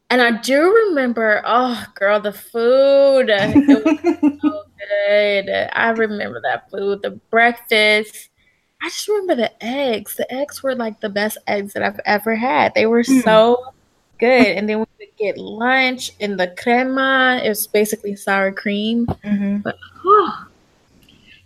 [0.10, 3.30] And I do remember, oh, girl, the food.
[3.30, 5.70] It was so good.
[5.74, 8.30] I remember that food, the breakfast.
[8.84, 10.16] I just remember the eggs.
[10.16, 12.74] The eggs were like the best eggs that I've ever had.
[12.74, 13.24] They were Mm.
[13.24, 13.74] so
[14.20, 14.48] good.
[14.48, 17.40] And then we would get lunch in the crema.
[17.44, 19.06] It was basically sour cream.
[19.24, 19.64] Mhm.
[20.04, 20.46] Oh,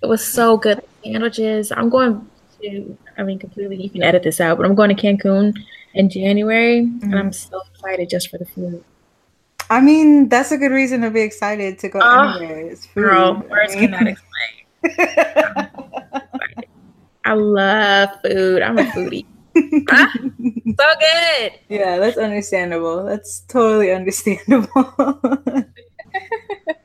[0.02, 0.82] it was so good.
[1.04, 1.72] Sandwiches.
[1.72, 2.26] I'm going
[2.62, 5.54] to, I mean, completely, you can edit this out, but I'm going to Cancun
[5.94, 6.80] in January.
[6.80, 8.84] And I'm so excited just for the food.
[9.70, 12.60] I mean, that's a good reason to be excited to go Oh, anywhere.
[12.72, 13.02] It's food.
[13.04, 13.92] Girl, I words mean.
[13.92, 14.62] cannot explain.
[17.26, 18.62] I love food.
[18.62, 19.26] I'm a foodie.
[19.90, 21.52] Ah, so good.
[21.70, 23.06] yeah, that's understandable.
[23.06, 24.68] That's totally understandable.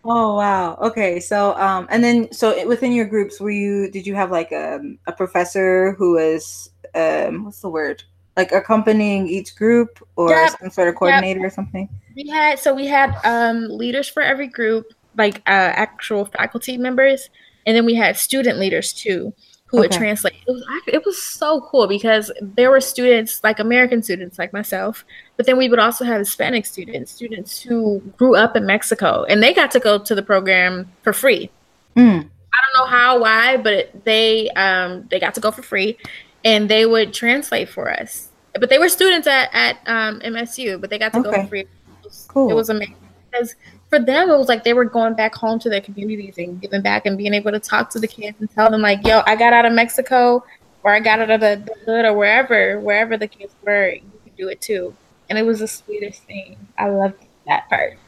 [0.04, 0.76] Oh wow.
[0.76, 1.20] Okay.
[1.20, 4.98] So um and then so within your groups were you did you have like um,
[5.06, 8.02] a professor who was um what's the word?
[8.36, 10.60] Like accompanying each group or Yep.
[10.60, 11.88] some sort of coordinator or something?
[12.16, 17.28] We had so we had um leaders for every group, like uh, actual faculty members,
[17.66, 19.32] and then we had student leaders too,
[19.70, 20.34] who would translate.
[20.46, 25.04] It was it was so cool because there were students like American students like myself,
[25.36, 29.42] but then we would also have Hispanic students, students who grew up in Mexico, and
[29.42, 31.50] they got to go to the program for free.
[31.96, 32.18] Mm.
[32.18, 35.96] I don't know how, why, but they um they got to go for free,
[36.44, 38.28] and they would translate for us.
[38.58, 41.60] But they were students at at um, MSU, but they got to go for free.
[41.60, 41.68] It
[42.02, 42.50] was, Cool.
[42.50, 42.96] it was amazing
[43.30, 43.54] because
[43.90, 46.80] for them it was like they were going back home to their communities and giving
[46.82, 49.36] back and being able to talk to the kids and tell them like, "Yo, I
[49.36, 50.44] got out of Mexico,
[50.84, 54.00] or I got out of the, the hood, or wherever wherever the kids were, you
[54.24, 54.94] can do it too."
[55.28, 56.56] And it was the sweetest thing.
[56.78, 57.14] I loved
[57.46, 57.98] that part.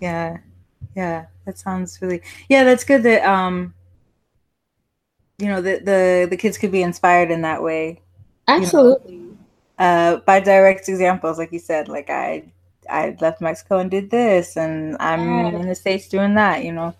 [0.00, 0.38] Yeah.
[0.94, 1.26] Yeah.
[1.46, 3.74] That sounds really Yeah, that's good that um
[5.38, 8.00] you know the the, the kids could be inspired in that way.
[8.48, 9.20] Absolutely.
[9.78, 12.52] uh, by direct examples, like you said, like I
[12.90, 15.54] I left Mexico and did this, and I'm Yes.
[15.56, 16.64] in the states doing that.
[16.64, 16.94] You know,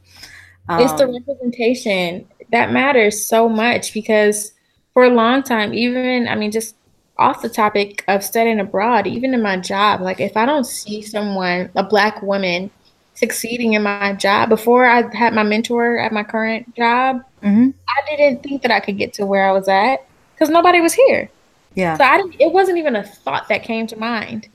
[0.76, 4.52] it's the Um, representation that matters so much because
[4.94, 6.76] for a long time even i mean just
[7.18, 11.02] off the topic of studying abroad even in my job like if i don't see
[11.02, 12.70] someone a black woman
[13.14, 18.16] succeeding in my job before i had my mentor at my current job mhm, i
[18.16, 19.98] didn't think that i could get to where i was at
[20.34, 21.30] because nobody was here
[21.74, 24.48] yeah, so i didn't it wasn't even a thought that came to mind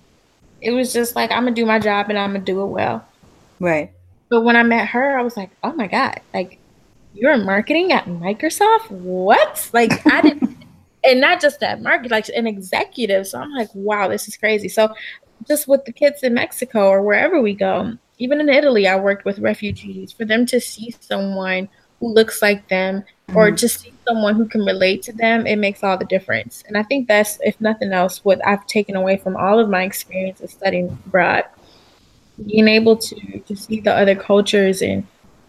[0.67, 3.07] it was just like i'm gonna do my job and i'm gonna do it well
[3.59, 3.91] right,
[4.29, 6.59] but when I met her, I was like, oh my God, like
[7.13, 8.91] you're marketing at Microsoft?
[8.91, 9.69] What?
[9.73, 10.65] Like I didn't
[11.03, 13.27] and not just that market, like an executive.
[13.27, 14.67] So I'm like, wow, this is crazy.
[14.67, 14.93] So
[15.47, 19.23] just with the kids in Mexico or wherever we go, even in Italy, I worked
[19.23, 23.03] with refugees for them to see someone who looks like them
[23.33, 23.57] or Mhm.
[23.57, 26.63] just see someone who can relate to them, it makes all the difference.
[26.67, 29.83] And I think that's, if nothing else, what I've taken away from all of my
[29.83, 31.45] experiences studying abroad
[32.45, 35.07] being able to to see the other cultures and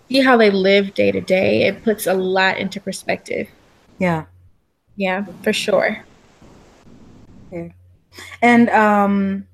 [0.08, 3.48] see how they live day to day it puts a lot into perspective
[3.98, 4.24] yeah.
[4.96, 6.04] yeah for sure
[7.50, 7.68] Yeah.
[8.42, 9.46] And um,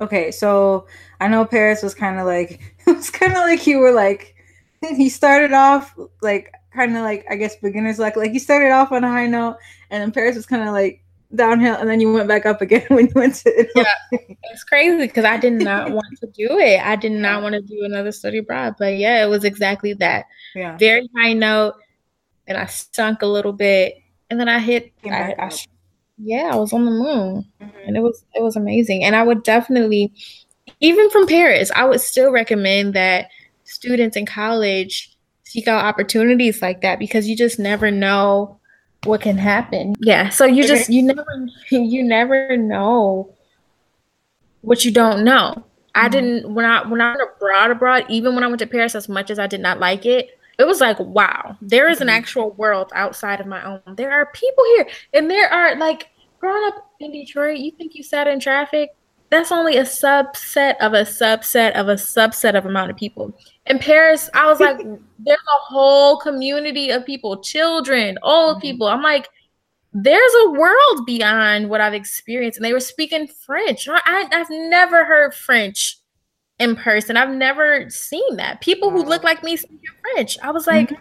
[0.00, 0.86] okay, so
[1.20, 4.34] I know Paris was kind of like it was kind of like you were like
[4.82, 8.16] he started off like kind of like I guess beginners luck.
[8.16, 9.56] Like you started off on a high note,
[9.90, 11.02] and then Paris was kind of like
[11.34, 13.84] downhill, and then you went back up again when you went to Italy.
[14.12, 14.18] Yeah.
[14.44, 17.60] it's crazy because i did not want to do it i did not want to
[17.60, 20.74] do another study abroad but yeah it was exactly that yeah.
[20.78, 21.74] very high note
[22.46, 23.96] and i sunk a little bit
[24.30, 25.50] and then i hit I, I,
[26.16, 27.70] yeah i was on the moon Mhm.
[27.86, 30.10] and it was it was amazing and i would definitely
[30.80, 33.28] even from paris i would still recommend that
[33.64, 35.14] students in college
[35.48, 38.58] seek out opportunities like that because you just never know
[39.04, 41.24] what can happen yeah so you just you never
[41.70, 43.32] you never know
[44.62, 46.12] what you don't know i Mhm.
[46.12, 49.08] didn't when i when i went abroad abroad even when i went to paris as
[49.08, 52.12] much as i did not like it it was like wow there is an Mhm.
[52.18, 56.08] actual world outside of my own there are people here and there are like
[56.40, 58.90] growing up in detroit you think you sat in traffic
[59.30, 63.32] that's only a subset of a subset of a subset of amount of people.
[63.66, 64.78] In paris i was like
[65.18, 68.62] there's a whole community of people children old Mhm.
[68.62, 68.86] people.
[68.88, 69.28] I'm like
[69.94, 72.58] there's a world beyond what i've experienced.
[72.58, 73.88] And they were speaking french.
[73.90, 75.98] I, i've never heard french
[76.58, 77.16] in person.
[77.16, 78.60] I've never seen that.
[78.60, 79.80] People who look like me speaking
[80.14, 80.38] french.
[80.42, 80.98] I was like Mhm.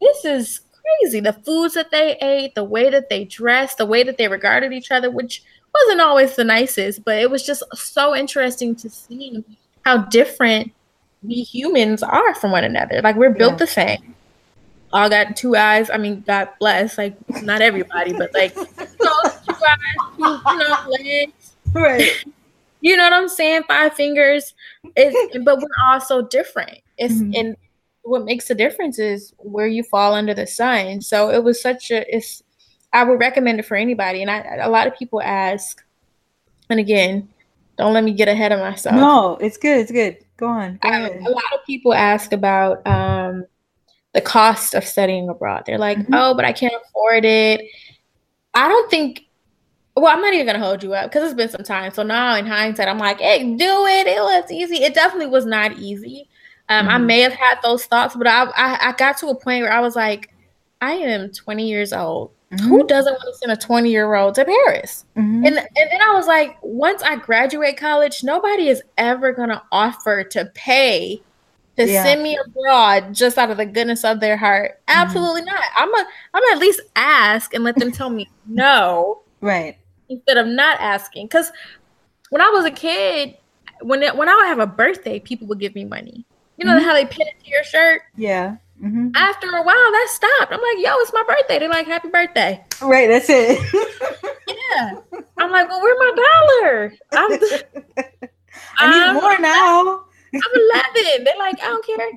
[0.00, 0.60] this is
[1.00, 1.20] crazy.
[1.20, 4.72] The foods that they ate the way that they dressed the way that they regarded
[4.72, 5.42] each other which
[5.74, 9.44] wasn't always the nicest but it was just so interesting to see
[9.84, 10.72] how different
[11.22, 13.58] we humans are from one another like we're built Yeah.
[13.58, 14.14] the same
[14.92, 19.22] all got two eyes i mean god bless like not everybody but like you know,
[19.46, 21.32] two eyes two you know legs
[21.74, 22.24] Right.
[22.80, 23.62] you know what I'm saying?
[23.66, 24.54] Five fingers.
[24.94, 26.78] It's, but we're all so different.
[26.98, 27.32] It's Mhm.
[27.36, 27.56] and
[28.02, 31.00] what makes the difference is where you fall under the sun.
[31.00, 32.04] So it was such a.
[32.14, 32.44] It's.
[32.94, 35.84] I would recommend it for anybody, and I a lot of people ask,
[36.70, 37.28] and again,
[37.76, 38.94] don't let me get ahead of myself.
[38.96, 39.80] No, it's good.
[39.80, 40.16] It's good.
[40.36, 40.78] Go on.
[40.80, 41.20] Go ahead.
[41.26, 43.44] a lot of people ask about um,
[44.14, 45.64] the cost of studying abroad.
[45.66, 46.08] They're like, Mhm.
[46.12, 47.60] "Oh, but I can't afford it."
[48.54, 49.22] I don't think.
[49.96, 51.92] Well, I'm not even gonna hold you up because it's been some time.
[51.92, 54.06] So now, in hindsight, I'm like, "Hey, do it.
[54.06, 54.76] It was easy.
[54.84, 56.28] It definitely was not easy."
[56.68, 57.06] Um, I Mhm.
[57.06, 59.80] may have had those thoughts, but I, I I got to a point where I
[59.80, 60.30] was like,
[60.80, 62.30] "I am 20 years old.
[62.62, 65.46] Who doesn't want to send a 20 year old to Paris?" Mhm.
[65.46, 70.24] And and then I was like, once I graduate college, nobody is ever gonna offer
[70.24, 71.22] to pay
[71.76, 72.04] to Yeah.
[72.04, 74.80] send me abroad just out of the goodness of their heart.
[74.88, 75.60] Absolutely not.
[75.76, 79.76] I'm a I'm gonna at least ask and let them tell me no Right.
[80.08, 81.26] instead of not asking.
[81.26, 81.50] Because
[82.30, 83.36] when I was a kid,
[83.82, 86.24] when it, when I would have a birthday, people would give me money.
[86.56, 86.84] You know Mhm.
[86.84, 88.02] how they pin it to your shirt.
[88.16, 88.56] Yeah.
[88.80, 90.52] Hmm After a while, that stopped.
[90.52, 91.58] I'm like, yo, it's my birthday.
[91.58, 92.64] They're like, happy birthday.
[92.82, 93.08] Right.
[93.08, 93.58] That's it.
[94.76, 94.98] Yeah.
[95.38, 96.12] I'm like, well, where's my
[96.60, 96.94] dollar?
[97.12, 97.30] I'm
[98.78, 100.04] I need I'm- more now.
[100.34, 100.40] I'm
[101.14, 101.24] 11.
[101.24, 102.08] They're like, I don't care.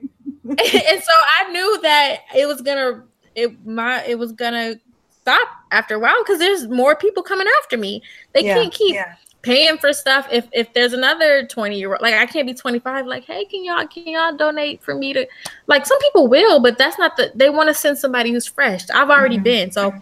[0.49, 3.03] and so I knew that it was gonna
[3.35, 4.75] it my it was gonna
[5.21, 8.01] stop after a while because there's more people coming after me.
[8.33, 9.15] They Yeah, can't keep yeah.
[9.47, 13.07] Paying for stuff if if there's another 20 year old like I can't be 25
[13.07, 15.25] like hey can y'all can y'all donate for me to
[15.67, 18.89] like some people will but that's not the they want to send somebody who's fresh.
[18.93, 19.43] I've already Mhm.
[19.43, 19.93] been so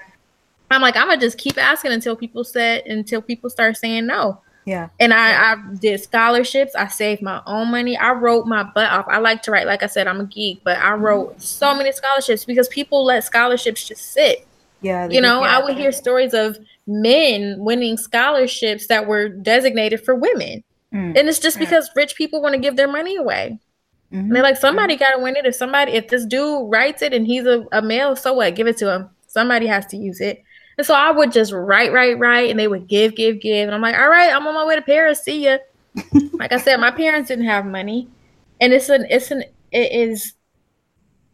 [0.71, 4.41] I'm like I'm gonna just keep asking until people said until people start saying no.
[4.65, 4.89] Yeah.
[4.99, 6.73] And I, I did scholarships.
[6.75, 7.95] I saved my own money.
[7.95, 9.05] I wrote my butt off.
[9.07, 9.67] I like to write.
[9.67, 13.23] Like I said, I'm a geek, but I wrote so many scholarships because people let
[13.23, 14.47] scholarships just sit.
[14.81, 15.07] Yeah.
[15.07, 15.59] You know, yeah.
[15.59, 20.63] I would hear stories of men winning scholarships that were designated for women.
[20.93, 21.17] Mm.
[21.17, 21.61] And it's just Mm.
[21.61, 23.57] because rich people want to give their money away.
[24.13, 24.19] Mhm.
[24.19, 25.45] And they're like, somebody got to win it.
[25.45, 28.55] If somebody, if this dude writes it and he's a, a male, so what?
[28.55, 29.09] Give it to him.
[29.27, 30.43] Somebody has to use it.
[30.77, 33.67] And so I would just write, write, write, and they would give, give, give.
[33.67, 35.23] And I'm like, all right, I'm on my way to Paris.
[35.23, 35.57] See ya.
[36.33, 38.07] like I said, my parents didn't have money.
[38.61, 40.33] And it's an, it's an, it is,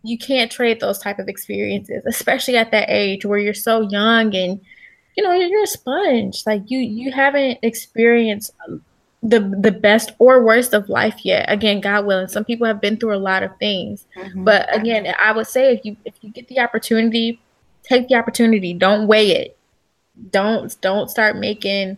[0.04, 4.34] you can't trade those type of experiences, especially at that age where you're so young
[4.36, 4.62] and,
[5.16, 6.44] you know, you're, a sponge.
[6.46, 8.52] Like you, you haven't experienced
[9.24, 11.46] the the best or worst of life yet.
[11.48, 14.06] Again, God willing, some people have been through a lot of things.
[14.18, 14.44] Mhm.
[14.44, 17.40] But again, I would say if you if you get the opportunity,
[17.84, 18.74] take the opportunity.
[18.74, 19.58] Don't weigh it.
[20.32, 21.98] Don't don't start making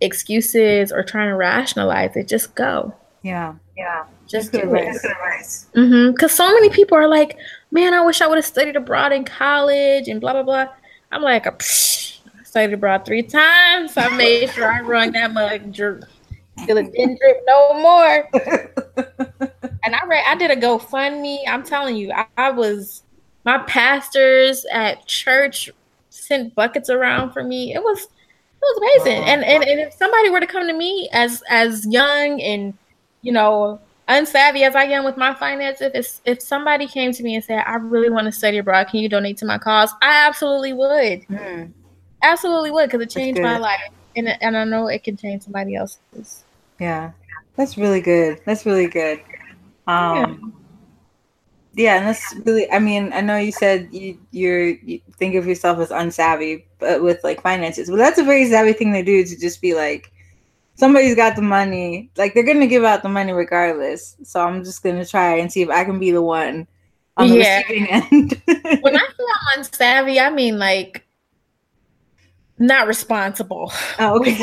[0.00, 2.28] excuses or trying to rationalize it.
[2.28, 2.94] Just go.
[3.22, 3.54] yeah.
[3.76, 4.04] Yeah.
[4.26, 4.96] Just do it.
[4.96, 5.68] advice.
[5.74, 6.10] Mm-hmm.
[6.10, 7.38] Because so many people are like,
[7.70, 10.66] man, I wish I would have studied abroad in college and blah blah blah.
[11.10, 13.96] I'm like, Psh, I studied abroad three times.
[13.96, 16.04] I made sure I run that mug drip
[16.66, 18.28] till it didn't drip no more.
[19.88, 21.38] And I read, I did a GoFundMe.
[21.46, 23.04] I'm telling you, I, I was
[23.46, 25.70] my pastors at church
[26.10, 27.72] sent buckets around for me.
[27.72, 29.24] It was it was amazing.
[29.24, 32.74] And, and and if somebody were to come to me as as young and
[33.22, 37.34] you know unsavvy as I am with my finances, if if somebody came to me
[37.34, 39.92] and said, I really want to study abroad, can you donate to my cause?
[40.02, 41.22] I absolutely would.
[41.28, 41.72] Mm.
[42.22, 43.80] Absolutely would, because it changed my life.
[44.16, 46.44] And, and I know it can change somebody else's.
[46.80, 47.12] Yeah.
[47.54, 48.40] That's really good.
[48.44, 49.20] That's really good.
[49.86, 50.54] Um
[51.74, 55.46] yeah, and that's really I mean, I know you said you you're you think of
[55.46, 57.88] yourself as unsavvy but with like finances.
[57.88, 60.12] well, that's a very savvy thing to do to just be like
[60.78, 62.10] somebody's got the money.
[62.16, 64.16] Like they're gonna give out the money regardless.
[64.22, 66.66] So I'm just gonna try and see if I can be the one
[67.16, 67.58] on the Yeah.
[67.58, 68.42] receiving end.
[68.82, 69.24] when I say
[69.56, 71.04] I'm unsavvy, I mean like
[72.58, 73.72] not responsible.
[73.98, 74.34] oh, okay.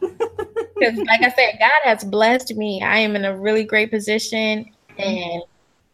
[0.00, 2.80] Because, like I said, God has blessed me.
[2.82, 5.42] I am in a really great position, and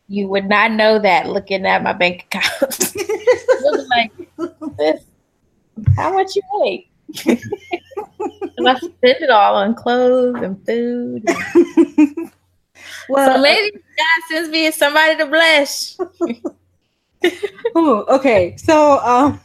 [0.09, 2.95] you would not know that looking at my bank account.
[3.89, 4.13] Like,
[4.79, 5.01] "Sis,
[5.97, 6.91] how much you make?
[8.59, 11.25] and I spend it all on clothes and food.
[13.09, 15.99] well, so maybe God sends me somebody to bless.
[17.77, 18.57] Ooh, okay.
[18.57, 19.41] So um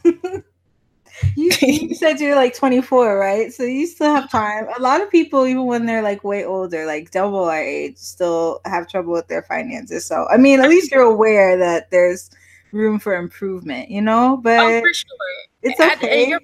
[1.36, 3.52] you, you said you're like 24, right?
[3.52, 4.66] So you still have time.
[4.76, 8.60] A lot of people, even when they're like way older, like double our age, still
[8.64, 10.04] have trouble with their finances.
[10.06, 12.30] So I mean, at least you're aware that there's
[12.72, 14.38] room for improvement, you know?
[14.42, 15.16] But Oh, sure.
[15.62, 16.28] it's okay.
[16.28, 16.40] you're-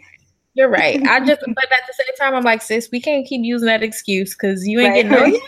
[0.59, 1.01] You're right.
[1.07, 3.85] I just, but at the same time, I'm like, sis, we can't keep using that
[3.85, 5.31] excuse because you ain't Right.
[5.31, 5.41] getting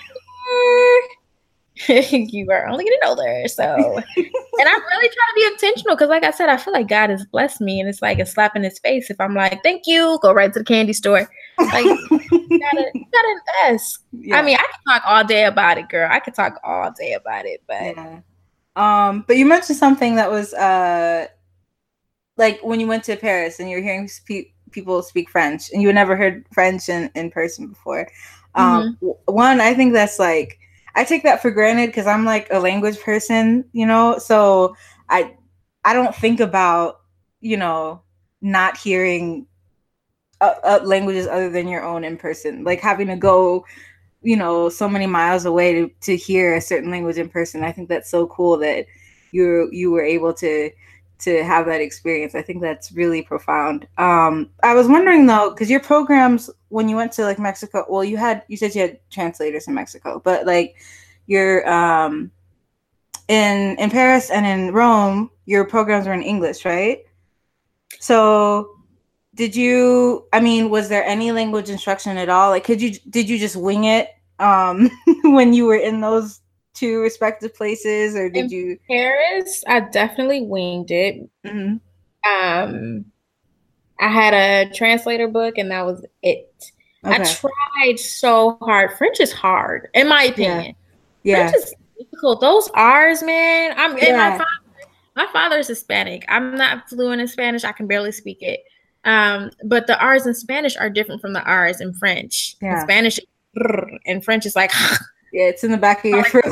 [1.88, 2.16] older.
[2.33, 3.49] you are only getting older.
[3.49, 6.87] So, and I really try to be intentional because, like I said, I feel like
[6.87, 9.64] God has blessed me, and it's like a slap in his face if I'm like,
[9.64, 11.29] thank you, go right to the candy store.
[11.59, 13.99] Like, you gotta, you gotta invest.
[14.12, 14.37] Yeah.
[14.37, 16.09] I mean, I could talk all day about it, girl.
[16.09, 18.20] I could talk all day about it, but Yeah.
[18.77, 21.27] Um, but you mentioned something that was uh
[22.37, 25.83] like when you went to Paris and you were hearing spe- people speak French and
[25.83, 28.09] you never heard French in, in person before.
[28.54, 30.59] Um w- one, I think that's like
[30.94, 34.76] I take that for granted because I'm like a language person, you know, so
[35.09, 35.37] I
[35.85, 37.01] I don't think about,
[37.40, 38.03] you know,
[38.42, 39.47] not hearing
[40.40, 43.64] uh, uh, languages other than your own in person, like having to go
[44.22, 47.72] you know so many miles away to, to hear a certain language in person i
[47.72, 48.86] think that's so cool that
[49.32, 50.70] you you were able to
[51.21, 55.71] to have that experience i think that's really profound um i was wondering though because
[55.71, 58.99] your programs when you went to like mexico well you had you said you had
[59.11, 60.77] translators in mexico but like
[61.27, 62.31] your um
[63.31, 67.05] in in Paris and in Rome, your programs were in English, right?
[68.01, 68.77] So
[69.35, 72.51] did you I mean, was there any language instruction at all?
[72.51, 74.09] Like could you did you just wing it
[74.41, 74.91] um
[75.25, 76.41] when you were in those
[76.81, 81.28] two respective places or did In you Paris, I definitely winged it.
[81.47, 81.81] Mhm.
[82.26, 83.05] Um,
[84.01, 86.72] I had a translator book, and that was it.
[87.05, 88.93] I tried so hard.
[88.99, 90.74] French is hard, in my opinion.
[91.22, 91.51] Yeah.
[91.51, 92.41] French is difficult.
[92.41, 93.72] Those R's, man.
[93.76, 94.31] I'm and my Yeah.
[94.39, 94.45] father.
[95.16, 96.24] My father is Hispanic.
[96.28, 97.64] I'm not fluent in Spanish.
[97.64, 98.61] I can barely speak it.
[99.05, 102.57] Um, but the R's in Spanish are different from the R's in French.
[102.62, 103.18] In Spanish,
[104.07, 104.70] and French is like,
[105.33, 106.45] Yeah, it's in the back of your throat.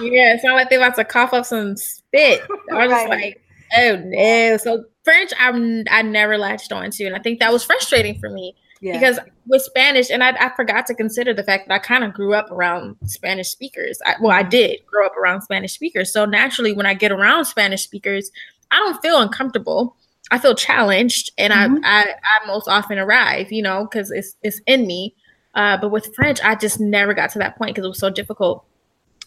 [0.00, 2.42] yeah, it's not like they're about to cough up some spit.
[2.72, 3.10] I was just Right.
[3.10, 3.42] like,
[3.76, 4.56] oh no.
[4.56, 8.30] So French, I'm I never latched on to, and I think that was frustrating for
[8.30, 8.92] me yeah.
[8.94, 12.12] because with Spanish, and I, I forgot to consider the fact that I kind of
[12.14, 13.98] grew up around Spanish speakers.
[14.06, 17.44] I, well, I did grow up around Spanish speakers, so naturally, when I get around
[17.46, 18.30] Spanish speakers,
[18.70, 19.96] I don't feel uncomfortable.
[20.30, 21.80] I feel challenged, and Mhm.
[21.84, 25.14] I, I I most often arrive, you know, because it's it's in me.
[25.54, 28.10] Uh, but with French, I just never got to that point because it was so
[28.10, 28.64] difficult.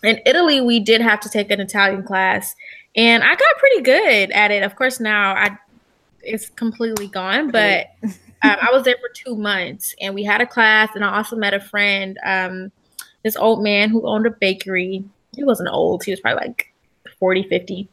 [0.04, 2.56] In Italy, we did have to take an Italian class,
[2.96, 4.64] and I got pretty good at it.
[4.64, 5.58] Of course, now I
[6.26, 8.12] it's completely gone, but um,
[8.44, 11.54] I was there for two months, and we had a class, and I also met
[11.54, 12.72] a friend, um,
[13.24, 15.04] this old man who owned a bakery.
[15.36, 16.74] He wasn't old; he was probably like
[17.20, 17.88] 40, 50.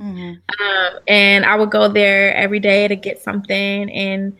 [0.00, 0.40] Mhm.
[0.60, 4.36] Um, and I would go there every day to get something, and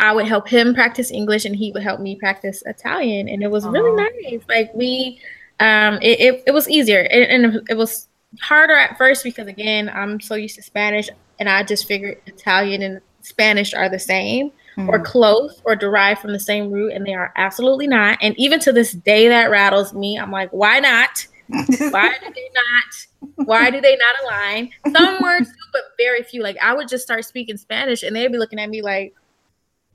[0.00, 3.50] I would help him practice English, and he would help me practice Italian, and it
[3.50, 3.96] was really
[4.30, 4.40] nice.
[4.48, 5.20] Like we,
[5.60, 8.08] um, it, it, it was easier, and, and it was
[8.40, 11.08] harder at first because again, I'm so used to Spanish,
[11.40, 14.52] and I just figured Italian and Spanish are the same
[14.86, 15.04] or Mhm.
[15.04, 18.18] close or derived from the same root, and they are absolutely not.
[18.22, 20.16] And even to this day, that rattles me.
[20.16, 21.26] I'm like, why not?
[21.48, 23.46] Why do they not?
[23.46, 24.70] Why do they not align?
[24.92, 26.42] Some words do, but very few.
[26.44, 29.12] Like I would just start speaking Spanish, and they'd be looking at me like,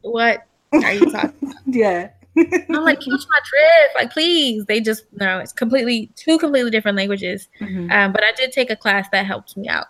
[0.03, 1.55] "What are you talking?" about?
[1.65, 2.09] yeah.
[2.35, 4.65] I'm like, "Catch my drift!" Like, please.
[4.65, 5.39] They just no.
[5.39, 7.47] It's completely two completely different languages.
[7.59, 7.91] Mhm.
[7.91, 9.87] Um, but I did take a class that helped me out.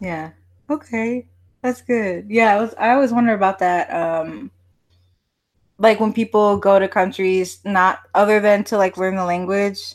[0.00, 0.30] Yeah.
[0.70, 1.26] Okay.
[1.62, 2.26] That's good.
[2.28, 3.88] Yeah, I was I always wonder about that.
[3.92, 4.50] Um
[5.78, 9.94] like when people go to countries not other than to like learn the language,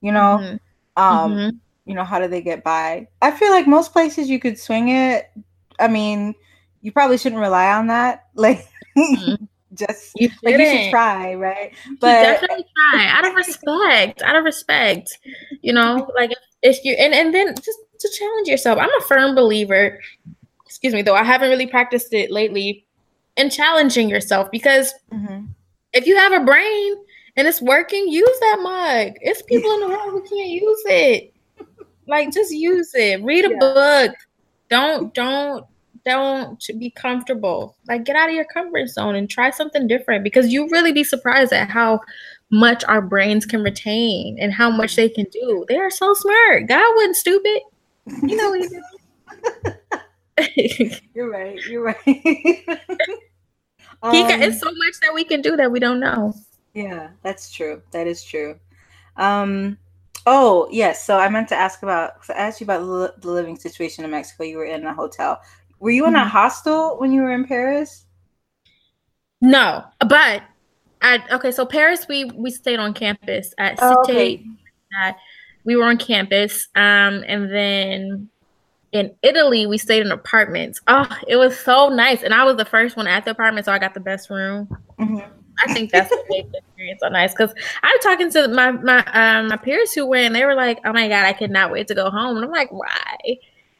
[0.00, 0.60] you know, Mhm.
[0.96, 1.58] um, Mhm.
[1.84, 3.08] you know, how do they get by?
[3.20, 5.30] I feel like most places you could swing it.
[5.78, 6.34] I mean,
[6.80, 8.24] you probably shouldn't rely on that.
[8.34, 8.66] Like.
[9.74, 11.72] just You like you should try, right?
[11.86, 13.06] You But definitely try.
[13.06, 14.22] Out of respect.
[14.22, 15.18] Out of respect.
[15.62, 16.32] You know like
[16.62, 18.78] if you and, and then just to challenge yourself.
[18.78, 19.98] I'm a firm believer
[20.64, 22.84] excuse me though i haven't really practiced it lately
[23.38, 25.48] in challenging yourself because Mhm.
[25.94, 26.94] if you have a brain
[27.36, 29.14] and it's working use that mug.
[29.20, 31.32] It's people in the world who can't use it.
[32.06, 33.22] Like just use it.
[33.22, 33.58] Read a Yeah.
[33.60, 34.14] book.
[34.68, 35.64] Don't don't
[36.04, 40.52] don't be comfortable like get out of your comfort zone and try something different because
[40.52, 42.00] you really be surprised at how
[42.50, 46.66] much our brains can retain and how much they can do they are so smart
[46.66, 47.60] god wasn't stupid
[48.22, 48.82] you know what he did
[51.14, 51.58] You're right.
[51.66, 51.96] You're right.
[52.04, 52.94] he got,
[54.02, 56.32] Um, it's so much that we can do that we don't know
[56.74, 57.82] Yeah, that's true.
[57.90, 58.58] That is true.
[59.16, 59.78] Um,
[60.26, 61.04] oh yes.
[61.04, 62.24] So I meant to ask about.
[62.24, 64.44] So I asked you about li- the living situation in Mexico.
[64.44, 65.40] You were in a hotel.
[65.80, 66.28] Were you in a Mhm.
[66.28, 68.04] hostel when you were in Paris?
[69.40, 70.42] no but
[71.00, 75.16] I, okay so paris we we stayed on campus at Oh, Cité okay.
[75.64, 78.28] we were on campus um and then
[78.90, 82.64] in italy we stayed in apartments oh it was so nice and i was the
[82.64, 84.66] first one at the apartment so i got the best room
[84.98, 85.30] Mhm.
[85.64, 87.54] i think that's what made the experience so nice because
[87.84, 90.80] i was talking to my my um my peers who were went they were like
[90.84, 93.16] oh my god i could not wait to go home and i'm like why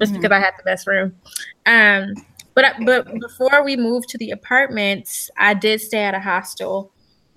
[0.01, 0.17] just Mhm.
[0.23, 1.15] because i had the best room
[1.67, 2.15] um
[2.55, 6.91] but but before we moved to the apartments i did stay at a hostel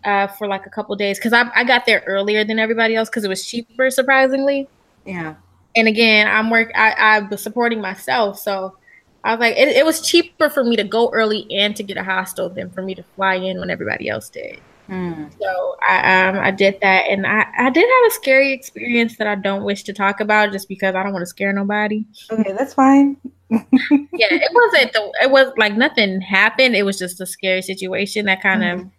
[0.04, 3.08] uh, for like a couple days because I, I got there earlier than everybody else
[3.08, 4.68] because it was cheaper surprisingly
[5.06, 5.36] Yeah.
[5.76, 8.76] and again i'm work I, I was supporting myself so
[9.24, 11.98] i was like it, it was cheaper for me to go early and to get
[11.98, 14.60] a hostel than for me to fly in when everybody else did
[14.90, 15.32] Mm.
[15.40, 19.28] so i um i did that and i i did have a scary experience that
[19.28, 22.52] i don't wish to talk about just because i don't want to scare nobody Okay,
[22.52, 23.16] that's fine.
[23.52, 28.26] yeah it wasn't the it was like nothing happened it was just a scary situation
[28.26, 28.92] that kind of Mhm.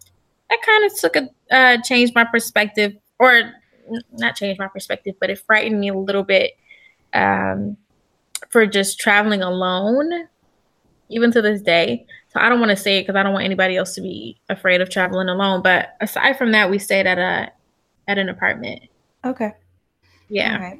[0.49, 3.51] that kind of took a uh, changed my perspective, or
[4.13, 6.51] not changed my perspective, but it frightened me a little bit
[7.13, 7.77] um,
[8.49, 10.27] for just traveling alone,
[11.13, 12.05] even to this day.
[12.29, 14.39] So I don't want to say it because I don't want anybody else to be
[14.49, 15.61] afraid of traveling alone.
[15.61, 17.51] But aside from that, we stayed at a
[18.07, 18.81] at an apartment.
[19.23, 19.53] Okay.
[20.29, 20.55] Yeah.
[20.55, 20.79] All right.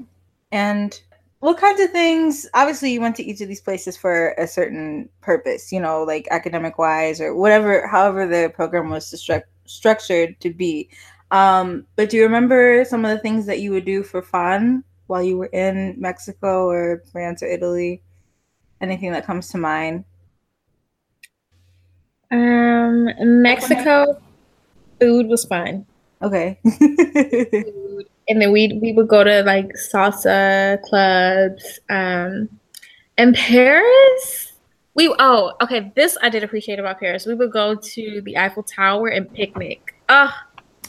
[0.51, 0.99] And
[1.39, 2.47] what kinds of things?
[2.53, 6.27] Obviously, you went to each of these places for a certain purpose, you know, like
[6.31, 10.89] academic wise or whatever, however the program was stru- structured to be.
[11.31, 14.83] Um, but do you remember some of the things that you would do for fun
[15.07, 18.01] while you were in Mexico or France or Italy?
[18.79, 20.05] Anything that comes to mind?
[22.33, 24.19] Um, Mexico
[24.99, 25.85] food was fun.
[26.21, 26.59] Okay.
[26.63, 28.07] Food.
[28.29, 31.81] And then we we would go to like salsa clubs.
[31.89, 32.47] Um,
[33.17, 34.53] in Paris,
[34.93, 35.91] we oh okay.
[35.93, 37.25] This I did appreciate about Paris.
[37.25, 39.93] We would go to the Eiffel Tower and picnic.
[40.07, 40.33] Oh,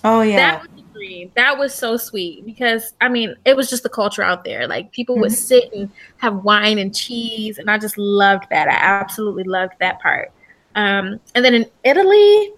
[0.05, 0.36] oh yeah.
[0.36, 1.32] that was a dream.
[1.34, 4.68] That was so sweet because I mean it was just the culture out there.
[4.68, 5.34] Like people would Mhm.
[5.34, 8.68] sit and have wine and cheese, and I just loved that.
[8.68, 10.30] I absolutely loved that part.
[10.75, 12.53] Um, and then in Italy,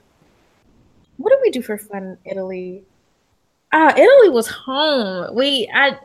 [1.19, 2.85] what did we do for fun in Italy?
[3.73, 5.35] Uh, Italy was home.
[5.35, 5.99] We I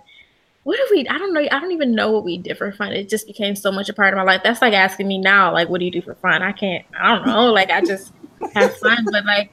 [0.64, 2.92] what did we I don't know I don't even know what we did for fun.
[2.92, 4.42] It just became so much a part of my life.
[4.44, 6.42] That's like asking me now, like, what do you do for fun?
[6.42, 7.52] I can't I don't know.
[7.52, 8.12] Like I just
[8.54, 9.06] have fun.
[9.12, 9.52] But like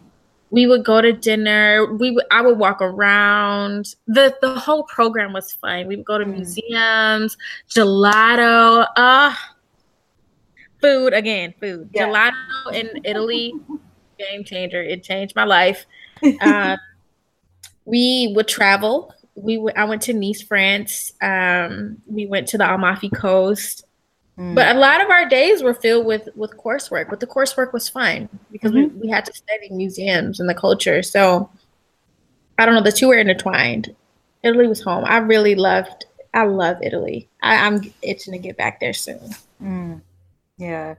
[0.50, 1.94] we would go to dinner.
[1.94, 3.94] We would I would walk around.
[4.06, 5.86] The the whole program was fun.
[5.86, 6.32] We would go to Mm.
[6.36, 7.36] museums,
[7.70, 9.34] gelato, uh
[10.80, 11.90] food again, food.
[11.92, 12.08] Yeah.
[12.08, 13.54] Gelato in Italy,
[14.18, 14.82] game changer.
[14.82, 15.86] It changed my life.
[16.40, 16.76] Uh,
[17.84, 19.14] we would travel.
[19.34, 21.12] We w- I went to Nice, France.
[21.22, 23.84] Um, we went to the Amalfi Coast.
[24.38, 24.54] Mm.
[24.54, 27.10] But a lot of our days were filled with with coursework.
[27.10, 31.02] But the coursework was fun because we, we had to study museums and the culture.
[31.02, 31.50] So
[32.58, 32.82] I don't know.
[32.82, 33.94] The two were intertwined.
[34.44, 35.04] Italy was home.
[35.04, 36.06] I really loved.
[36.34, 37.28] I love Italy.
[37.42, 39.30] I, I'm itching to get back there soon.
[39.62, 40.00] Mm,
[40.58, 40.96] yeah.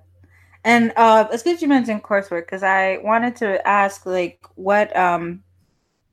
[0.64, 5.44] And uh, it's good you mentioned coursework because I wanted to ask, like, what um,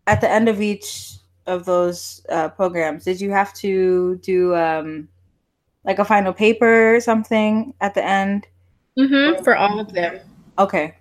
[0.06, 1.14] at the end of each
[1.46, 5.08] of those uh, programs, did you have to do um,
[5.84, 8.46] like a final paper or something at the end?
[8.98, 10.20] Mm-hmm, for all of them.
[10.58, 10.94] Okay.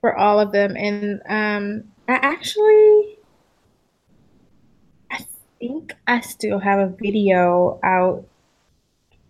[0.00, 3.18] for all of them and um i actually
[5.10, 5.18] i
[5.58, 8.24] think i still have a video out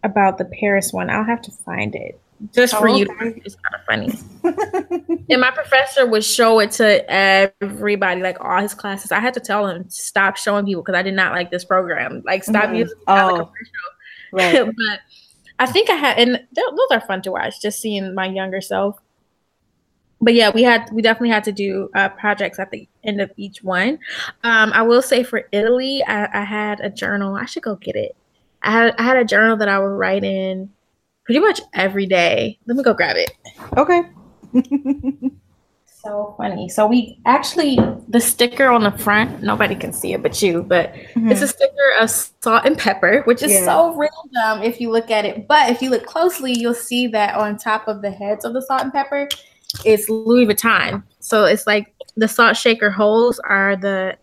[0.03, 2.21] about the paris one i'll have to find it
[2.55, 3.41] just for Oh, you okay.
[3.45, 8.75] it's kind of funny and my professor would show it to everybody like all his
[8.75, 11.65] classes i had to tell him stop showing people because i did not like this
[11.65, 12.77] program like stop Mhm.
[12.79, 13.37] using it as a Oh.
[13.47, 13.53] commercial
[14.33, 14.67] right.
[14.89, 15.01] but
[15.59, 17.63] I think I had, and th- those are fun to watch.
[17.63, 18.99] Just seeing my younger self.
[20.21, 23.31] But yeah, we had we definitely had to do uh, projects at the end of
[23.39, 23.99] each one.
[24.45, 27.37] Um, I will say for Italy, I, I had a journal.
[27.37, 28.15] I should go get it.
[28.61, 30.69] I had I had a journal that I would write in
[31.27, 32.59] pretty much every day.
[32.67, 33.31] Let me go grab it.
[33.77, 34.03] Okay.
[35.87, 36.69] So funny.
[36.69, 37.77] So we actually
[38.09, 39.43] the sticker on the front.
[39.43, 40.63] Nobody can see it but you.
[40.63, 43.65] But It's a sticker of salt and pepper, which is Yeah.
[43.65, 45.49] so random if you look at it.
[45.49, 48.63] But if you look closely, you'll see that on top of the heads of the
[48.63, 49.29] salt and pepper,
[49.85, 51.03] it's Louis Vuitton.
[51.19, 54.17] So it's like the salt shaker holes are the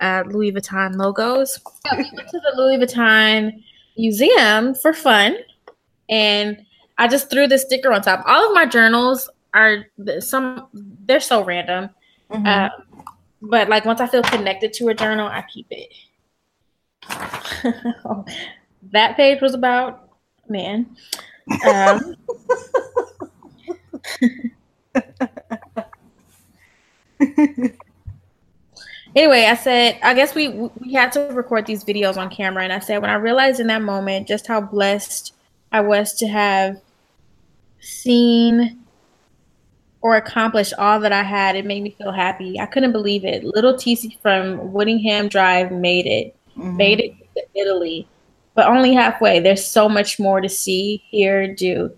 [0.00, 1.60] uh, Louis Vuitton logos.
[1.84, 3.62] Yeah, we went to the Louis Vuitton
[3.98, 5.36] museum for fun,
[6.08, 6.64] and
[6.98, 8.24] I just threw the sticker on top.
[8.26, 9.86] All of my journals are
[10.20, 10.68] some.
[10.72, 11.90] They're so random.
[12.30, 12.46] Mhm.
[12.46, 12.70] Uh,
[13.42, 15.92] but like once I feel connected to a journal, I keep it.
[18.92, 20.10] that page was about
[20.48, 20.96] man.
[21.68, 22.16] Um,
[29.14, 32.72] anyway, I said I guess we we had to record these videos on camera, and
[32.72, 35.34] I said when I realized in that moment just how blessed
[35.72, 36.80] I was to have
[37.80, 38.78] seen
[40.00, 42.60] or accomplished all that I had, it made me feel happy.
[42.60, 43.42] I couldn't believe it.
[43.44, 46.76] Little TC from Whittingham Drive made it, Mhm.
[46.76, 48.06] made it to Italy,
[48.54, 49.40] but only halfway.
[49.40, 51.90] There's so much more to see, hear, do.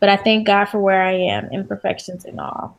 [0.00, 2.76] But I thank God for where I am, imperfections and all.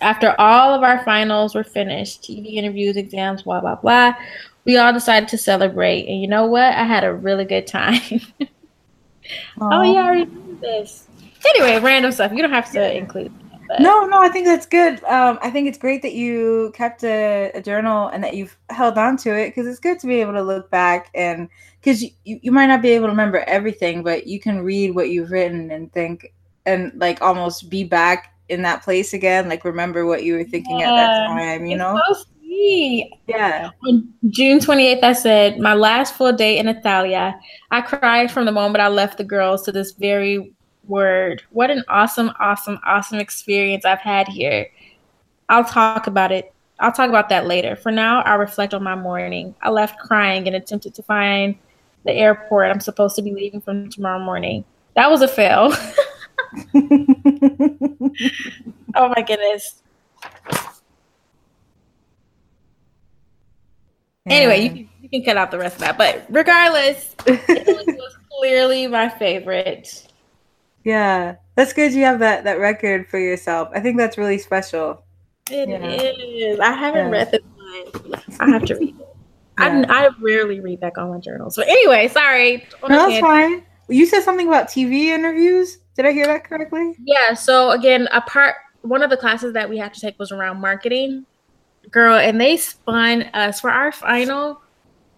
[0.00, 4.14] After all of our finals were finished, TV interviews, exams, blah, blah, blah,
[4.66, 6.06] we all decided to celebrate.
[6.06, 6.74] And you know what?
[6.74, 8.20] I had a really good time.
[9.60, 11.08] oh, yeah, I remember this.
[11.46, 12.32] Anyway, random stuff.
[12.32, 13.32] You don't have to include
[13.68, 13.80] that.
[13.80, 15.02] No, no, I think that's good.
[15.04, 18.98] Um, I think it's great that you kept a, a journal and that you've held
[18.98, 21.48] on to it because it's good to be able to look back and
[21.80, 25.10] because you, you, might not be able to remember everything, but you can read what
[25.10, 26.32] you've written and think
[26.66, 30.82] and like almost be back in that place again, like remember what you were thinking
[30.82, 32.00] at that time, you it's know?
[32.12, 32.24] so
[33.26, 33.70] Yeah.
[33.86, 37.38] On June 28th, I said, my last full day in Italia.
[37.70, 40.52] I cried from the moment I left the girls to this very
[40.86, 41.42] word.
[41.50, 44.68] What an awesome, awesome, awesome experience I've had here.
[45.48, 47.76] I'll talk about it I'll talk about that later.
[47.76, 49.54] For now, I'll reflect on my morning.
[49.62, 51.56] I left crying and attempted to find
[52.04, 54.64] the airport I'm supposed to be leaving from tomorrow morning.
[54.96, 55.72] That was a fail.
[58.96, 59.82] oh my goodness.
[64.26, 65.98] Anyway, you, can- you can cut out the rest of that.
[65.98, 67.66] But regardless, it
[67.98, 70.06] was clearly my favorite.
[70.84, 71.92] yeah, that's good.
[71.92, 73.68] You have that that record for yourself.
[73.74, 75.04] I think that's really special.
[75.50, 75.86] It Yeah.
[75.86, 76.58] is.
[76.60, 77.10] I haven't Yeah.
[77.12, 77.40] read the
[78.08, 78.22] one.
[78.40, 79.08] I have to read it.
[79.60, 79.84] Yeah.
[79.88, 81.56] I, I rarely read back on my journals.
[81.56, 82.66] But anyway, sorry.
[82.88, 83.62] No, that's fine.
[83.88, 85.78] You said something about TV interviews.
[85.96, 86.94] Did I hear that correctly?
[87.04, 87.34] Yeah.
[87.34, 90.60] So again, a part one of the classes that we had to take was around
[90.60, 91.24] marketing,
[91.94, 94.60] girl, and they spun us for our final.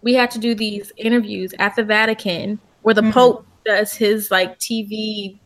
[0.03, 3.11] We had to do these interviews at the Vatican where the Mhm.
[3.11, 5.39] Pope does his like TV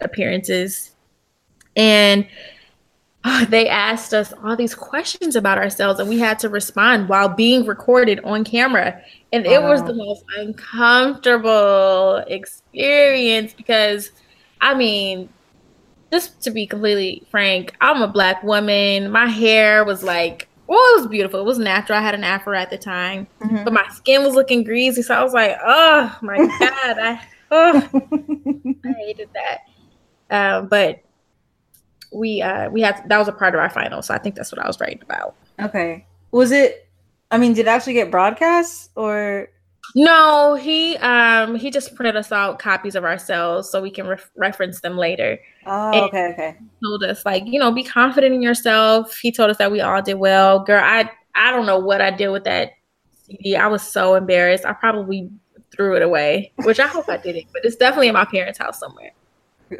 [0.00, 0.90] appearances,
[1.76, 2.26] and
[3.24, 7.28] uh, they asked us all these questions about ourselves, and we had to respond while
[7.28, 9.00] being recorded on camera.
[9.32, 14.10] And it was the most uncomfortable experience because,
[14.60, 15.28] I mean,
[16.12, 19.10] just to be completely frank, I'm a black woman.
[19.10, 21.40] My hair was like, well, it was beautiful.
[21.40, 21.98] It was natural.
[21.98, 23.64] I had an afro at the time, Mhm.
[23.64, 25.02] but my skin was looking greasy.
[25.02, 27.88] So I was like, oh my God, I, oh,
[28.84, 29.58] I hated that.
[30.30, 31.00] Um, but
[32.12, 34.52] we uh we had that was a part of our final, so I think that's
[34.52, 35.34] what I was writing about.
[35.60, 36.06] okay.
[36.30, 36.88] Was it?
[37.30, 39.48] I mean, did it actually get broadcast or?
[39.94, 44.30] No, he um he just printed us out copies of ourselves so we can ref
[44.36, 45.38] reference them later.
[45.66, 46.56] Oh, okay, okay.
[46.82, 49.18] Told us like you know be confident in yourself.
[49.18, 50.60] He told us that we all did well.
[50.60, 52.72] Girl, I I don't know what I did with that
[53.26, 53.56] CD.
[53.56, 54.64] I was so embarrassed.
[54.64, 55.30] I probably
[55.72, 58.78] threw it away, which I hope I didn't, but it's definitely in my parents' house
[58.78, 59.12] somewhere.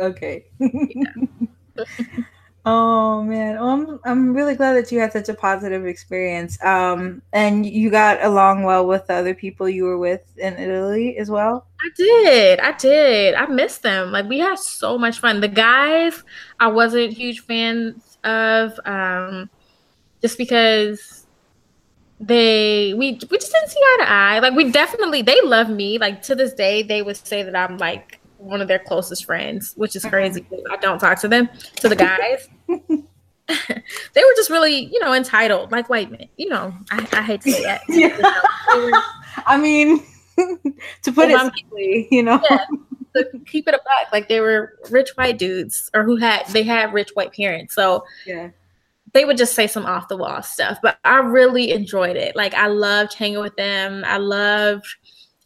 [0.00, 0.46] Okay.
[2.64, 6.62] oh man, well, I'm I'm really glad that you had such a positive experience.
[6.62, 11.16] Um, and you got along well with the other people you were with in Italy
[11.18, 11.66] as well.
[11.80, 12.60] I did.
[12.60, 13.34] I did.
[13.34, 14.12] I missed them.
[14.12, 15.40] Like we had so much fun.
[15.40, 16.22] The guys,
[16.60, 19.50] I wasn't huge fans of, um,
[20.20, 21.26] just because
[22.20, 24.38] they we we just didn't see eye to eye.
[24.38, 25.98] Like we definitely they love me.
[25.98, 29.72] Like to this day, they would say that I'm like one of their closest friends,
[29.76, 30.10] which is uh-huh.
[30.10, 30.46] crazy.
[30.70, 31.48] I don't talk to them.
[31.76, 32.48] To the guys.
[33.48, 36.28] they were just really, you know, entitled, like white men.
[36.36, 37.82] You know, I, I hate to say that.
[37.88, 38.16] Yeah.
[38.74, 39.02] Were-
[39.46, 40.02] I mean,
[41.02, 42.40] to put it simply, you know.
[42.50, 42.64] Yeah.
[43.16, 46.62] to keep it a buck, like they were rich white dudes or who had they
[46.62, 47.74] had rich white parents.
[47.74, 48.50] So Yeah.
[49.12, 50.78] they would just say some off the wall stuff.
[50.82, 52.36] But I really enjoyed it.
[52.36, 54.04] Like I loved hanging with them.
[54.06, 54.86] I loved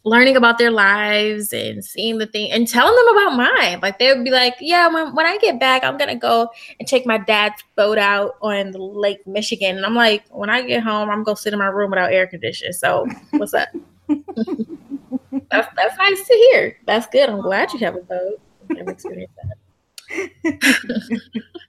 [0.07, 3.79] learning about their lives and seeing the thing and telling them about mine.
[3.81, 6.49] Like they would be like, Yeah, when when I get back, I'm gonna go
[6.79, 9.77] and take my dad's boat out on the Lake Michigan.
[9.77, 12.27] And I'm like, when I get home, I'm gonna sit in my room without air
[12.27, 12.73] conditioning.
[12.73, 13.69] So what's up?
[14.07, 16.77] that's that's nice to hear.
[16.85, 17.29] That's good.
[17.29, 18.39] I'm glad you have a boat.
[18.71, 19.57] I've experienced that.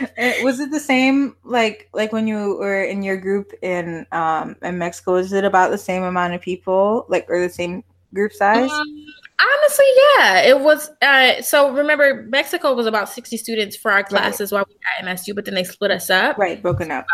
[0.00, 4.56] Uh, was it the same like like when you were in your group in um
[4.62, 5.14] in Mexico?
[5.14, 8.70] Was it about the same amount of people, like or the same group size?
[8.70, 9.06] Um,
[9.40, 9.86] honestly,
[10.18, 10.90] yeah, it was.
[11.02, 15.16] Uh, so remember, Mexico was about 60 students for our classes while we were at
[15.16, 16.38] MSU, but then they split us up.
[16.38, 17.06] Right, broken up.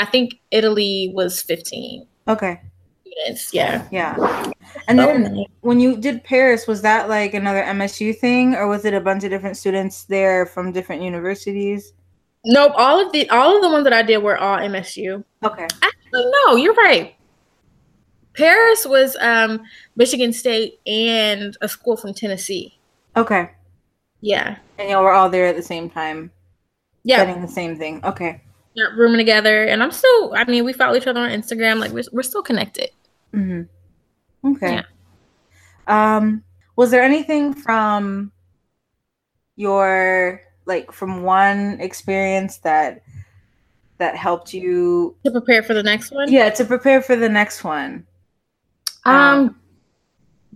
[0.00, 2.60] I think Italy was 15 Okay,
[3.00, 3.54] students.
[3.54, 3.86] Yeah.
[3.90, 4.52] yeah.
[4.86, 8.94] And then when you did Paris, was that like another MSU thing, or was it
[8.94, 11.92] a bunch of different students there from different universities?
[12.44, 12.72] Nope.
[12.76, 15.22] All of the all of the ones that I did were all MSU.
[15.44, 17.14] Okay, Actually, no, you're right.
[18.34, 19.60] Paris was um,
[19.96, 22.78] Michigan State and a school from Tennessee.
[23.16, 23.50] okay.
[24.20, 24.56] Yeah.
[24.78, 26.32] And y'all were all there at the same time,
[27.04, 27.18] Yeah.
[27.18, 28.00] studying the same thing.
[28.04, 28.40] Okay.
[28.74, 30.34] yeah, rooming together, and I'm still.
[30.34, 31.78] I mean, we follow each other on Instagram.
[31.80, 32.90] Like we're we're still connected.
[33.32, 33.62] hmm
[34.44, 34.82] Okay.
[35.88, 36.42] Um,
[36.76, 38.30] was there anything from
[39.56, 43.02] your like from one experience that
[43.96, 46.30] that helped you To prepare for the next one.
[46.30, 48.06] yeah to prepare for the next one?
[49.04, 49.56] Um,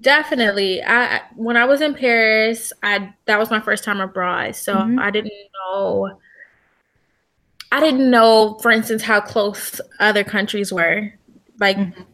[0.00, 0.82] definitely.
[0.84, 5.00] I when I was in Paris, I that was my first time abroad, so Mhm.
[5.00, 5.32] I didn't
[5.66, 6.18] know.
[7.72, 11.10] I didn't know, for instance, how close other countries were,
[11.58, 12.06] like Mhm.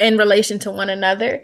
[0.00, 1.42] in relation to one another.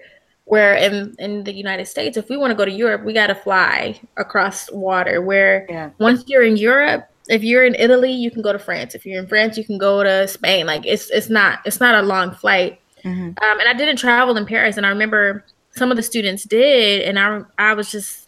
[0.51, 3.29] Where in in the United States, if we want to go to Europe, we got
[3.29, 5.23] to fly across water.
[5.23, 5.91] Where Yeah.
[5.99, 8.97] once you're in Europe, if you're in Italy, you can go to France.
[8.97, 10.67] If you're in France, you can go to Spain.
[10.67, 12.81] Like it's it's not it's not a long flight.
[13.05, 13.29] Mhm.
[13.41, 15.45] Um, and I didn't travel in Paris, and I remember
[15.77, 18.27] some of the students did, and I I was just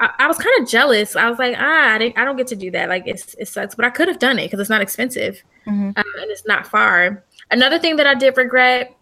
[0.00, 1.16] I, I was kind of jealous.
[1.16, 2.88] I was like, ah, I, didn't, I don't get to do that.
[2.88, 5.42] Like it's it sucks, but I could have done it because it's not expensive.
[5.66, 5.88] Mhm.
[5.98, 7.22] um, and it's not far.
[7.50, 8.94] Another thing that I did regret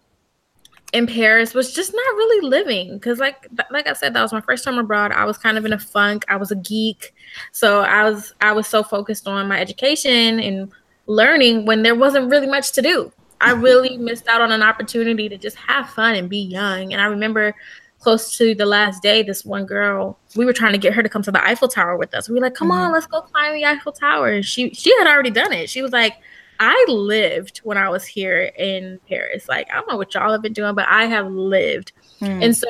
[0.93, 4.41] in Paris was just not really living because, like, like I said, that was my
[4.41, 5.11] first time abroad.
[5.11, 6.23] I was kind of in a funk.
[6.29, 7.13] I was a geek,
[7.51, 10.71] so I was I was so focused on my education and
[11.07, 13.11] learning when there wasn't really much to do.
[13.41, 16.93] I really missed out on an opportunity to just have fun and be young.
[16.93, 17.53] And I remember
[17.99, 21.09] close to the last day, this one girl, we were trying to get her to
[21.09, 22.29] come to the Eiffel Tower with us.
[22.29, 22.93] We were like, come on, Mhm.
[22.93, 24.29] let's go climb the Eiffel Tower.
[24.29, 25.69] And she she had already done it.
[25.69, 26.13] She was like,
[26.59, 29.47] I lived when I was here in Paris.
[29.47, 31.91] Like, I don't know what y'all have been doing, but I have lived.
[32.19, 32.43] Hmm.
[32.43, 32.67] And so,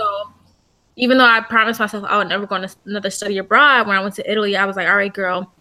[0.96, 4.02] even though I promised myself I would never go on another study abroad, when I
[4.02, 5.52] went to Italy, I was like, all right, girl,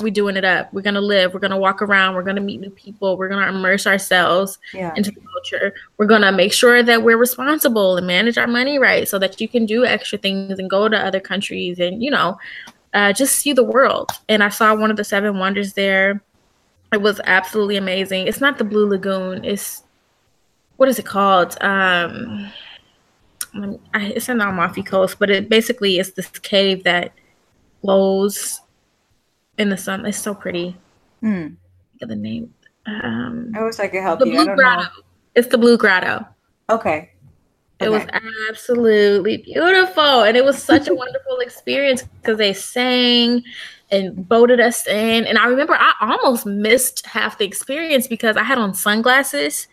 [0.00, 0.72] we doing it up.
[0.72, 1.34] We're gonna live.
[1.34, 2.14] We're gonna walk around.
[2.14, 3.16] We're gonna meet new people.
[3.16, 4.92] We're gonna immerse ourselves yeah.
[4.96, 5.74] into the culture.
[5.96, 9.48] We're gonna make sure that we're responsible and manage our money right, so that you
[9.48, 12.38] can do extra things and go to other countries and you know,
[12.94, 14.10] uh, just see the world.
[14.28, 16.22] And I saw one of the seven wonders there.
[16.92, 18.26] It was absolutely amazing.
[18.26, 19.44] It's not the Blue Lagoon.
[19.44, 19.82] It's
[20.76, 21.56] what is it called?
[21.62, 22.50] Um,
[23.94, 27.12] I- it's in the Amalfi Coast, but it basically is this cave that
[27.82, 28.60] glows
[29.58, 30.04] in the sun.
[30.06, 30.76] It's so pretty.
[31.20, 31.48] Hmm.
[32.00, 32.52] The name.
[32.86, 34.44] Um, I wish I could help the you.
[34.44, 34.88] Blue Grotto.
[35.36, 36.26] It's the Blue Grotto.
[36.68, 37.10] Okay.
[37.78, 38.04] It was
[38.48, 40.22] absolutely beautiful.
[40.22, 43.42] And it was such a wonderful experience because they sang
[43.92, 45.26] and boated us in.
[45.26, 49.68] And I remember I almost missed half the experience because I had on sunglasses.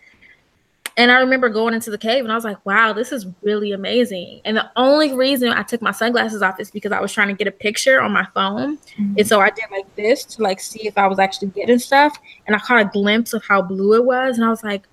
[0.98, 3.72] And I remember going into the cave and I was like, wow, this is really
[3.72, 4.42] amazing.
[4.44, 7.34] And the only reason I took my sunglasses off is because I was trying to
[7.34, 8.78] get a picture on my phone.
[8.98, 9.22] And mm-hmm.
[9.24, 12.18] so I did like this to like see if I was actually getting stuff.
[12.46, 14.38] And I caught a glimpse of how blue it was.
[14.38, 14.88] And I was like,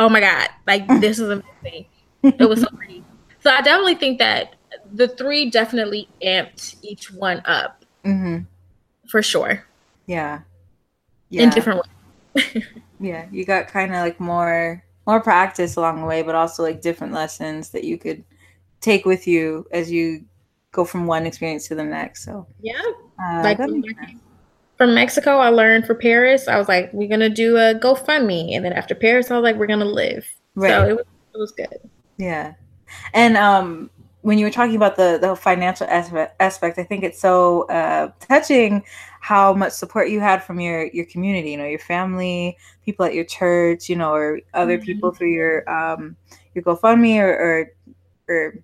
[0.00, 1.86] oh my God, like this is amazing.
[2.24, 3.04] It was so pretty.
[3.44, 4.56] So I definitely think that
[4.92, 8.38] the three definitely amped each one up hmm
[9.10, 9.64] for sure
[10.06, 10.42] Yeah.
[11.30, 11.44] Yeah.
[11.44, 11.82] in different
[12.34, 12.64] ways.
[13.00, 13.26] yeah.
[13.30, 17.12] You got kind of like more more practice along the way, but also like different
[17.12, 18.24] lessons that you could
[18.80, 20.24] take with you as you
[20.72, 22.24] go from one experience to the next.
[22.24, 22.80] So Yeah.
[23.22, 24.10] uh, like that when makes I sense.
[24.10, 24.20] came
[24.78, 26.48] from Mexico, I learned for Paris.
[26.48, 29.56] I was like, we're gonna do a GoFundMe, and then after Paris, I was like,
[29.56, 30.26] we're gonna live.
[30.54, 30.70] Right.
[30.70, 31.90] So it was it was good.
[32.18, 32.54] Yeah.
[33.14, 33.90] And um
[34.26, 38.82] when you were talking about the the financial aspect, I think it's so uh touching
[39.20, 43.14] how much support you had from your your community, you know, your family, people at
[43.14, 44.84] your church, you know, or other Mhm.
[44.84, 46.16] people through your um
[46.54, 47.72] your GoFundMe or or,
[48.28, 48.54] or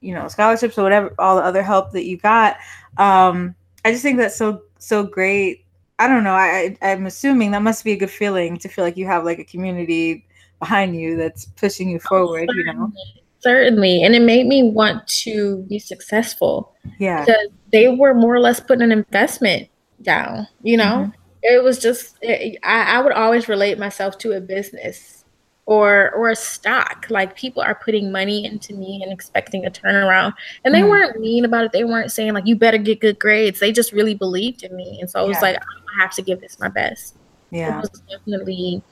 [0.00, 2.56] you know, scholarships or whatever all the other help that you got.
[2.98, 3.54] Um
[3.84, 5.64] I just think that's so so great.
[5.98, 6.34] I don't know.
[6.34, 9.24] I, I I'm assuming that must be a good feeling to feel like you have
[9.24, 10.26] like a community
[10.60, 12.92] behind you that's pushing you forward, you know.
[13.40, 17.24] Certainly, and it made me want to be successful Yeah.
[17.24, 19.68] because they were more or less putting an investment
[20.02, 20.46] down.
[20.62, 21.10] You know,
[21.42, 25.24] it was just it, I, I would always relate myself to a business
[25.66, 27.06] or or a stock.
[27.08, 30.34] Like people are putting money into me and expecting a turnaround,
[30.64, 30.90] and they Mhm.
[30.90, 31.72] weren't mean about it.
[31.72, 33.58] They weren't saying like you better get good grades.
[33.60, 35.42] They just really believed in me, and so I was Yeah.
[35.42, 37.16] like I have to give this my best.
[37.50, 37.78] Yeah.
[37.78, 38.82] It was definitely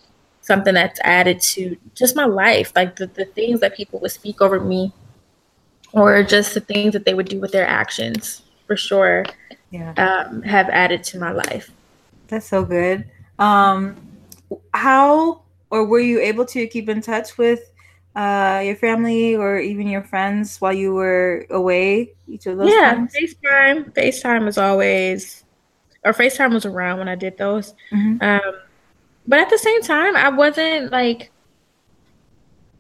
[0.49, 4.41] something that's added to just my life, like the, the things that people would speak
[4.41, 4.93] over me,
[5.93, 9.25] or just the things that they would do with their actions, for sure,
[9.71, 9.93] Yeah.
[10.05, 11.71] um, have added to my life.
[12.29, 13.05] That's so good.
[13.39, 13.95] Um
[14.73, 17.61] how or were you able to keep in touch with
[18.17, 22.95] uh your family or even your friends while you were away each of those yeah,
[22.95, 23.13] times?
[23.15, 23.93] FaceTime.
[23.93, 25.45] FaceTime is always,
[26.05, 27.75] or FaceTime was around when I did those.
[27.93, 28.23] Mhm.
[28.23, 28.55] Um,
[29.29, 31.31] but at the same time, I wasn't like,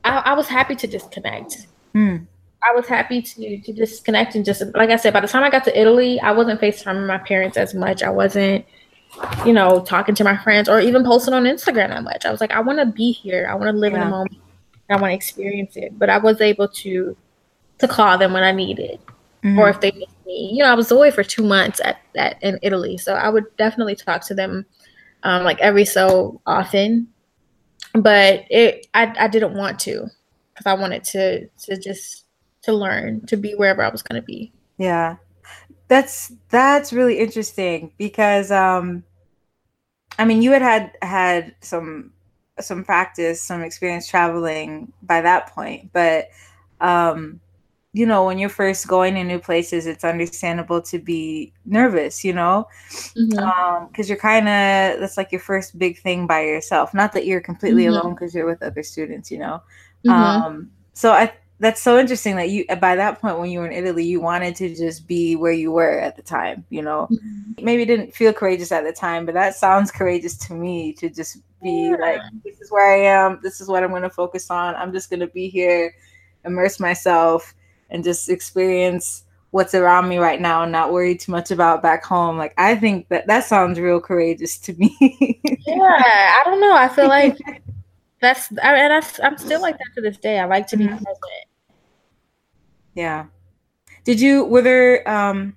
[0.04, 1.66] I, I was happy to disconnect.
[1.94, 2.26] Mm.
[2.68, 5.50] I was happy to to disconnect and just like I said, by the time I
[5.50, 8.02] got to Italy, I wasn't FaceTiming my parents as much.
[8.02, 8.64] I wasn't,
[9.46, 12.26] you know, talking to my friends or even posting on Instagram that much.
[12.26, 13.46] I was like, I want to be here.
[13.48, 14.04] I want to live in Yeah.
[14.06, 14.36] the moment.
[14.90, 15.96] I want to experience it.
[15.98, 17.16] But I was able to
[17.78, 18.98] to call them when I needed
[19.44, 19.56] Mhm.
[19.58, 20.50] or if they missed me.
[20.52, 23.44] You know, I was away for two months at that in Italy, so I would
[23.56, 24.66] definitely talk to them
[25.28, 27.08] um, like every so often.
[27.92, 30.06] But it, I, I didn't want to
[30.54, 32.24] because I wanted to to just
[32.62, 34.52] to learn to be wherever I was going to be.
[34.78, 35.16] Yeah.
[35.88, 39.04] That's that's really interesting because um
[40.18, 42.12] I mean you had had had some
[42.60, 46.28] some practice, some experience traveling by that point, but
[46.80, 47.40] um
[47.92, 52.32] you know, when you're first going to new places, it's understandable to be nervous, you
[52.34, 52.68] know,
[53.16, 53.38] Mm-hmm.
[53.38, 56.94] um because you're kind of that's like your first big thing by yourself.
[56.94, 57.88] Not that you're completely Mhm.
[57.88, 59.62] alone because you're with other students, you know.
[60.04, 60.42] Mhm.
[60.44, 63.72] Um, so I that's so interesting that you by that point when you were in
[63.72, 66.64] Italy, you wanted to just be where you were at the time.
[66.70, 67.52] You know, Mm-hmm.
[67.60, 71.38] maybe didn't feel courageous at the time, but that sounds courageous to me to just
[71.62, 71.96] be Yeah.
[72.00, 73.40] like, this is where I am.
[73.42, 74.74] This is what I'm going to focus on.
[74.76, 75.94] I'm just going to be here,
[76.44, 77.54] immerse myself,
[77.90, 82.04] and just experience what's around me right now and not worry too much about back
[82.04, 82.36] home.
[82.36, 85.40] Like I think that that sounds real courageous to me.
[85.66, 86.74] Yeah, I don't know.
[86.74, 87.36] I feel like
[88.20, 90.38] that's I, and I, I'm still like that to this day.
[90.38, 90.88] I like to be Mhm.
[90.88, 91.44] present.
[92.94, 93.26] Yeah.
[94.04, 95.56] Did you were there um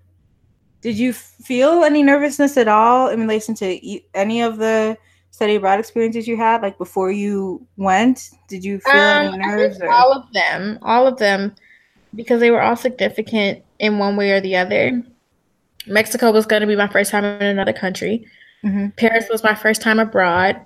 [0.81, 4.97] did you feel any nervousness at all in relation to e- any of the
[5.29, 8.31] study abroad experiences you had like before you went?
[8.47, 11.55] Did you feel any Um, I nerves or all of them, all of them,
[12.15, 15.03] because they were all significant in one way or the other.
[15.87, 18.25] Mexico was going to be my first time in another country.
[18.63, 18.95] Mhm.
[18.95, 20.59] Paris was my first time abroad,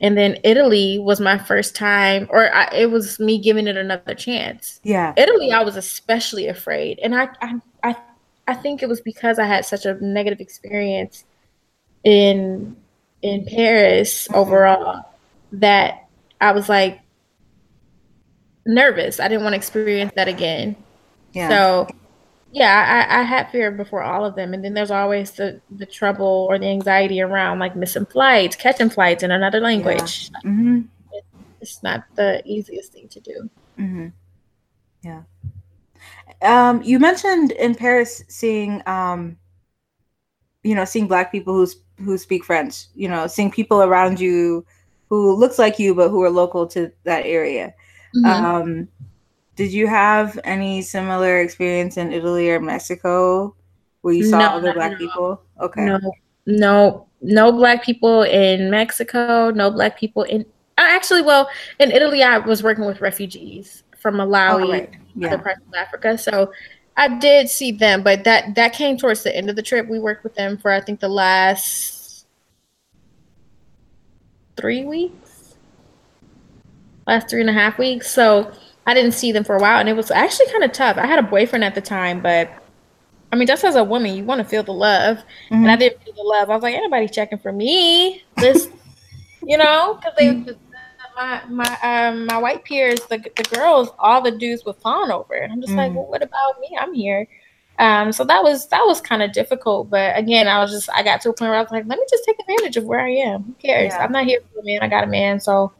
[0.00, 4.14] and then Italy was my first time, or I, it was me giving it another
[4.14, 4.80] chance.
[4.82, 5.14] Yeah.
[5.16, 7.96] Italy, I was especially afraid, and I, I, I,
[8.48, 11.24] I think it was because I had such a negative experience
[12.04, 12.76] in
[13.22, 15.04] in Paris overall
[15.52, 16.08] that
[16.40, 17.00] I was like
[18.74, 19.20] nervous.
[19.20, 20.76] I didn't want to experience that again.
[21.32, 21.48] Yeah.
[21.48, 21.88] So,
[22.52, 25.86] yeah, I, I had fear before all of them, and then there's always the the
[25.86, 30.30] trouble or the anxiety around like missing flights, catching flights in another language.
[30.44, 30.88] Mhm.
[31.60, 33.50] It's not the easiest thing to do.
[33.76, 34.06] hmm
[35.02, 35.22] Yeah.
[36.42, 39.36] Um, you mentioned in Paris seeing, um,
[40.62, 41.66] you know, seeing black people who
[42.02, 42.86] who speak French.
[42.94, 44.64] You know, seeing people around you
[45.08, 47.74] who looks like you but who are local to that area.
[48.14, 48.26] Mhm.
[48.26, 48.88] Um,
[49.56, 53.54] did you have any similar experience in Italy or Mexico
[54.02, 55.42] where you saw No, other black people?
[55.60, 55.84] Okay.
[55.84, 55.98] No,
[56.46, 59.50] no, no black people in Mexico.
[59.50, 60.42] No black people in.
[60.78, 61.48] uh, Actually, well,
[61.78, 64.90] in Italy, I was working with refugees from Malawi, Oh, right.
[65.26, 66.16] other parts of Africa.
[66.16, 66.52] So
[66.96, 69.86] I did see them, but that that came towards the end of the trip.
[69.88, 72.26] We worked with them for I think the last
[74.56, 75.29] three weeks,
[77.10, 78.10] last three and a half weeks.
[78.10, 78.50] So
[78.86, 80.96] I didn't see them for a while, and it was actually kind of tough.
[80.96, 82.50] I had a boyfriend at the time, but
[83.32, 85.18] I mean, just as a woman, you want to feel the love,
[85.50, 85.62] Mhm.
[85.62, 86.50] and I didn't feel the love.
[86.50, 88.22] I was like, anybody checking for me?
[88.38, 88.68] This,
[89.42, 90.54] you know, because they.
[91.16, 95.34] My my um my white peers, the the girls, all the dudes were fawn over,
[95.34, 95.96] and I'm just like, Mhm.
[95.96, 96.78] well, what about me?
[96.80, 97.26] I'm here.
[97.78, 101.02] Um, so that was that was kind of difficult, but again, I was just I
[101.02, 103.00] got to a point where I was like, let me just take advantage of where
[103.00, 103.42] I am.
[103.42, 103.92] Who cares?
[103.92, 104.02] Yeah.
[104.04, 104.78] I'm not here for a man.
[104.82, 105.72] I got a man, so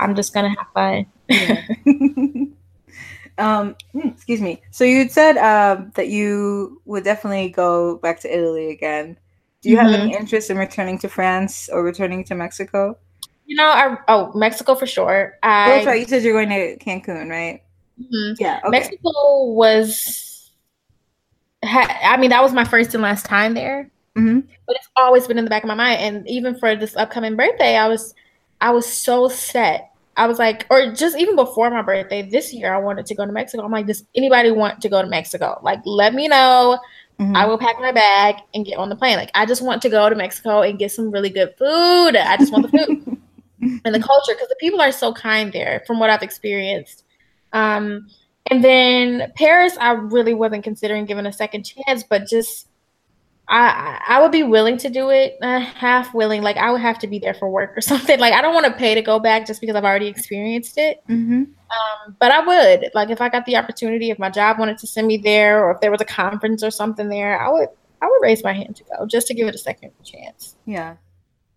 [0.00, 1.06] I'm just gonna have fun.
[3.38, 4.62] um, hmm, excuse me.
[4.70, 9.18] So you said um, that you would definitely go back to Italy again.
[9.62, 9.94] Do you have Mhm.
[9.94, 12.98] any interest in returning to France or returning to Mexico?
[13.46, 15.34] You know, I oh Mexico for sure.
[15.64, 16.00] Oh, that's right.
[16.00, 17.62] You said you're going to Cancun, right?
[18.00, 18.36] Mhm.
[18.38, 18.60] Yeah.
[18.64, 18.70] Okay.
[18.70, 20.52] Mexico was.
[21.64, 23.90] Ha, I mean, that was my first and last time there.
[24.16, 26.96] hmm but it's always been in the back of my mind and even for this
[26.96, 28.14] upcoming birthday i was
[28.64, 29.90] i was so set.
[30.16, 33.26] I was like or just even before my birthday this year i wanted to go
[33.26, 33.64] to mexico.
[33.64, 35.60] I'm like does anybody want to go to mexico?
[35.62, 36.78] Like let me know.
[37.20, 37.36] Mhm.
[37.40, 39.16] i will pack my bag and get on the plane.
[39.16, 42.12] Like i just want to go to mexico and get some really good food.
[42.16, 43.20] I just want the food
[43.84, 47.04] and the culture because the people are so kind there from what i've experienced.
[47.52, 48.08] Um
[48.50, 52.68] and then paris i really wasn't considering giving a second chance but just
[53.48, 56.42] I I would be willing to do it, uh, half willing.
[56.42, 58.18] Like I would have to be there for work or something.
[58.18, 61.02] Like I don't want to pay to go back just because I've already experienced it.
[61.08, 61.46] Mhm.
[61.74, 64.86] Um, but I would like if I got the opportunity, if my job wanted to
[64.86, 67.68] send me there, or if there was a conference or something there, I would
[68.00, 70.56] I would raise my hand to go just to give it a second chance.
[70.66, 70.96] Yeah.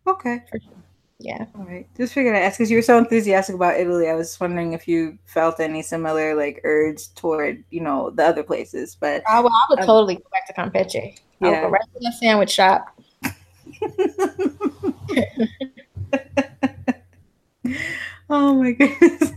[0.06, 0.42] Okay.
[0.50, 0.74] For sure.
[1.20, 1.46] Yeah.
[1.58, 1.88] All right.
[1.98, 4.08] Just figured I'd ask because you were so enthusiastic about Italy.
[4.08, 8.44] I was wondering if you felt any similar like urge toward you know the other
[8.44, 11.18] places, but I would, I would Um, totally go back to Campeche.
[11.40, 11.62] Yeah.
[11.62, 12.94] go right to that sandwich shop.
[18.30, 19.34] oh my goodness.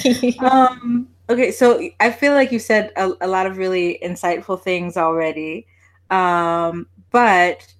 [0.40, 4.96] um okay so i feel like you said a, a lot of really insightful things
[4.96, 5.66] already
[6.10, 7.72] um but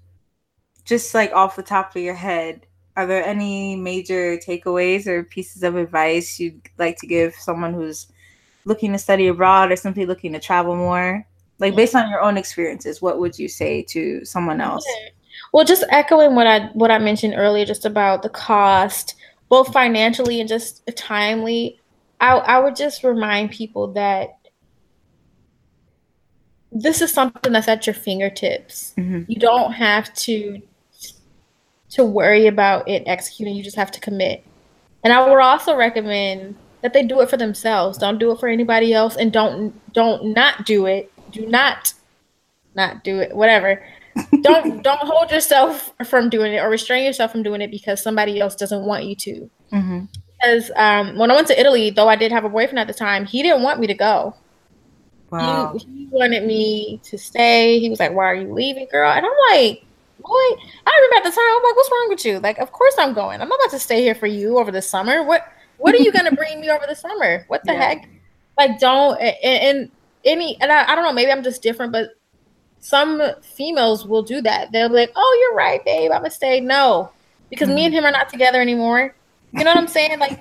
[0.85, 5.63] just like off the top of your head are there any major takeaways or pieces
[5.63, 8.09] of advice you'd like to give someone who's
[8.65, 11.27] looking to study abroad or simply looking to travel more
[11.61, 14.85] like based on your own experiences what would you say to someone else
[15.53, 19.17] Well, just echoing what I what I mentioned earlier, just about the cost,
[19.49, 21.81] both financially and just timely.
[22.21, 24.39] I I would just remind people that
[26.73, 28.95] this is something that's at your fingertips.
[28.97, 29.25] Mhm.
[29.29, 30.63] You don't have to
[31.91, 33.57] to worry about it executing.
[33.57, 34.45] You just have to commit.
[35.03, 37.99] And I would also recommend that they do it for themselves.
[37.99, 41.10] Don't do it for anybody else, and don't don't not do it.
[41.33, 41.95] Do not
[42.75, 43.35] not do it.
[43.35, 43.83] Whatever.
[44.43, 48.41] don't don't hold yourself from doing it or restrain yourself from doing it because somebody
[48.41, 49.51] else doesn't want you to.
[49.73, 50.09] Mhm.
[50.41, 52.95] Because um, when I went to Italy, though I did have a boyfriend at the
[52.95, 54.35] time, he didn't want me to go.
[55.31, 55.73] Wow.
[55.77, 57.79] He, he wanted me to stay.
[57.79, 59.85] He was like, "Why are you leaving, girl?" And I'm like,
[60.19, 60.33] "Boy,
[60.87, 61.45] I remember at the time.
[61.57, 62.41] I'm like, what's wrong with you?
[62.41, 63.41] Like, of course I'm going.
[63.41, 65.23] I'm not about to stay here for you over the summer.
[65.23, 65.43] What
[65.77, 67.45] What are you gonna bring me over the summer?
[67.49, 67.79] What the Yeah.
[67.85, 68.09] heck?
[68.59, 69.91] Like, don't and, and
[70.25, 71.13] any and I, I don't know.
[71.13, 72.11] Maybe I'm just different, but
[72.81, 74.73] some females will do that.
[74.73, 76.11] They'll be like, "Oh, you're right, babe.
[76.13, 77.11] I'm gonna stay." No,
[77.51, 79.15] because me and him are not together anymore.
[79.53, 80.19] You know what I'm saying?
[80.19, 80.41] Like,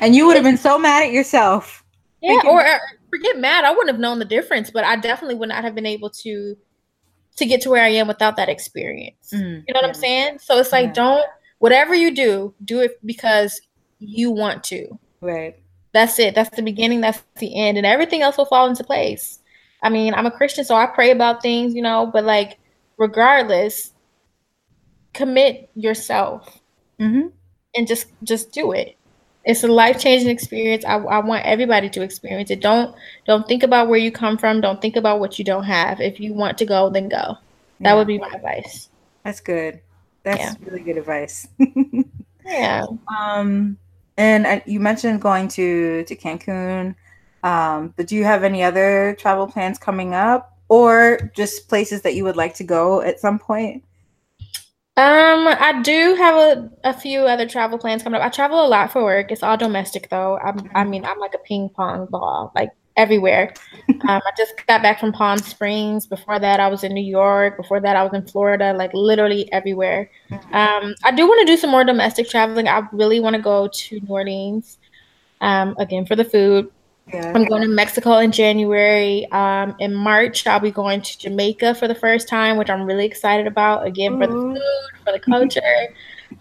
[0.00, 1.84] And you would have been so mad at yourself.
[2.20, 2.80] Yeah, Thinking- or, or
[3.10, 3.64] forget mad.
[3.64, 6.56] I wouldn't have known the difference, but I definitely would not have been able to
[7.36, 9.30] to get to where I am without that experience.
[9.32, 10.38] Mm, You know what I'm saying?
[10.40, 10.92] So it's like Yeah.
[10.92, 11.26] don't
[11.58, 13.60] whatever you do, do it because
[13.98, 14.98] you want to.
[15.20, 15.56] Right.
[15.92, 16.34] That's it.
[16.34, 19.38] That's the beginning, that's the end, and everything else will fall into place.
[19.82, 22.58] I mean, I'm a Christian, so I pray about things, you know, but like
[22.98, 23.92] regardless,
[25.14, 26.58] commit yourself
[27.00, 27.28] Mm-hmm.
[27.74, 28.96] and just just do it.
[29.44, 30.84] It's a life changing experience.
[30.84, 32.60] I, I want everybody to experience it.
[32.60, 32.94] Don't
[33.26, 34.60] don't think about where you come from.
[34.60, 36.00] Don't think about what you don't have.
[36.00, 37.38] If you want to go, then go.
[37.80, 38.88] That would be my advice.
[39.24, 39.80] That's good.
[40.22, 40.54] That's Yeah.
[40.64, 41.48] really good advice.
[42.44, 42.86] Yeah.
[43.08, 43.78] um,
[44.16, 46.94] and uh, you mentioned going to to Cancun.
[47.42, 52.14] Um, but do you have any other travel plans coming up, or just places that
[52.14, 53.84] you would like to go at some point?
[54.94, 58.26] Um, I do have a, a few other travel plans coming up.
[58.26, 59.32] I travel a lot for work.
[59.32, 60.36] It's all domestic though.
[60.36, 63.54] I'm, I mean, I'm like a ping pong ball, like everywhere.
[63.88, 66.06] Um, I just got back from Palm Springs.
[66.06, 67.56] Before that, I was in New York.
[67.56, 70.10] Before that, I was in Florida, like literally everywhere.
[70.52, 72.68] Um, I do want to do some more domestic traveling.
[72.68, 74.78] I really want to go to New Orleans,
[75.40, 76.70] um, again for the food.
[77.12, 77.32] Yeah.
[77.34, 79.30] I'm going to Mexico in January.
[79.32, 83.04] Um, in March, I'll be going to Jamaica for the first time, which I'm really
[83.04, 83.86] excited about.
[83.86, 84.58] Again, for the food,
[85.04, 85.88] for the culture.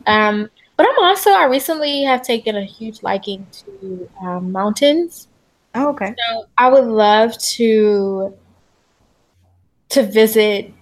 [0.06, 5.28] Um, but I'm also, I recently have taken a huge liking to um, mountains.
[5.76, 6.18] Oh, okay.
[6.18, 8.38] So I would love to
[9.90, 10.74] to visit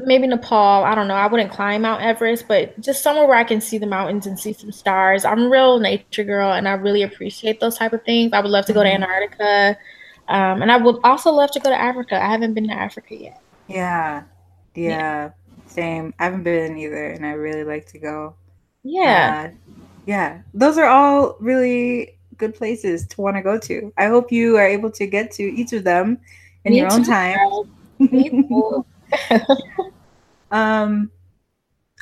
[0.00, 0.84] maybe Nepal.
[0.84, 1.14] I don't know.
[1.14, 4.38] I wouldn't climb Mount Everest, but just somewhere where I can see the mountains and
[4.38, 5.24] see some stars.
[5.24, 8.32] I'm a real nature girl, and I really appreciate those type of things.
[8.32, 8.94] I would love to go to Mhm.
[8.94, 9.78] Antarctica,
[10.28, 12.22] um, and I would also love to go to Africa.
[12.22, 13.42] I haven't been to Africa yet.
[13.68, 14.24] Yeah.
[14.74, 15.32] Yeah.
[15.66, 16.14] Same.
[16.18, 18.36] I haven't been either, and I really like to go.
[18.82, 19.50] Yeah, Uh,
[20.06, 20.42] yeah.
[20.54, 23.92] Those are all really good places to want to go to.
[23.98, 26.18] I hope you are able to get to each of them
[26.64, 27.38] in Me your own time.
[27.98, 28.86] too.
[30.50, 31.10] Um,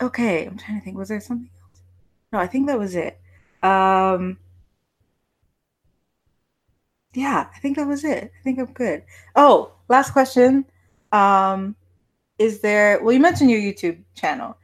[0.01, 0.97] okay, I'm trying to think.
[0.97, 1.83] Was there something else?
[2.33, 3.19] No, I think that was it.
[3.63, 4.39] Um,
[7.15, 8.31] yeah, I think that was it.
[8.39, 9.03] I think I'm good.
[9.35, 10.65] Oh, last question.
[11.13, 11.75] Um,
[12.39, 14.57] is there, well, you mentioned your YouTube channel.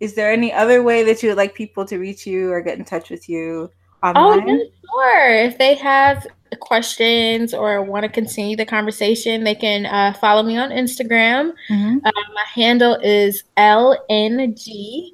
[0.00, 2.78] Is there any other way that you would like people to reach you or get
[2.78, 3.70] in touch with you
[4.02, 4.48] online?
[4.48, 5.34] yeah, sure.
[5.34, 6.26] If they have
[6.60, 11.52] questions or want to continue the conversation, they can uh, follow me on Instagram.
[11.70, 12.00] Mhm.
[12.04, 15.12] Uh, my handle is LNGTIME,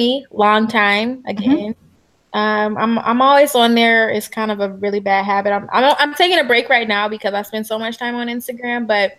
[0.00, 1.74] E, long time again.
[2.32, 4.10] Um, I'm I'm always on there.
[4.10, 5.52] It's kind of a really bad habit.
[5.52, 8.26] I'm, I'm I'm taking a break right now because I spend so much time on
[8.28, 9.16] Instagram, but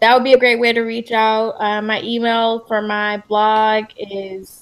[0.00, 1.50] that would be a great way to reach out.
[1.60, 4.61] Uh, my email for my blog is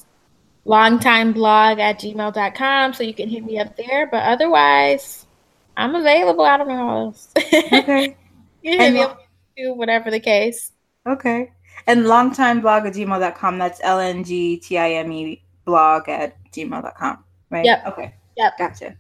[0.67, 4.07] longtimeblog at gmail.com, so you can hit me up there.
[4.07, 5.27] But otherwise,
[5.77, 7.29] I'm available out of my house.
[7.37, 8.17] Okay.
[8.63, 10.73] you can hit me up too, whatever the case.
[11.07, 11.53] Okay.
[11.87, 13.59] And longtimeblog at gmail.com.
[13.59, 17.25] That's L N G T I M E blog at gmail.com.
[17.51, 17.65] Right?
[17.65, 17.87] Yep.
[17.87, 18.15] Okay.
[18.37, 18.59] Yep.
[18.59, 18.97] Gotcha.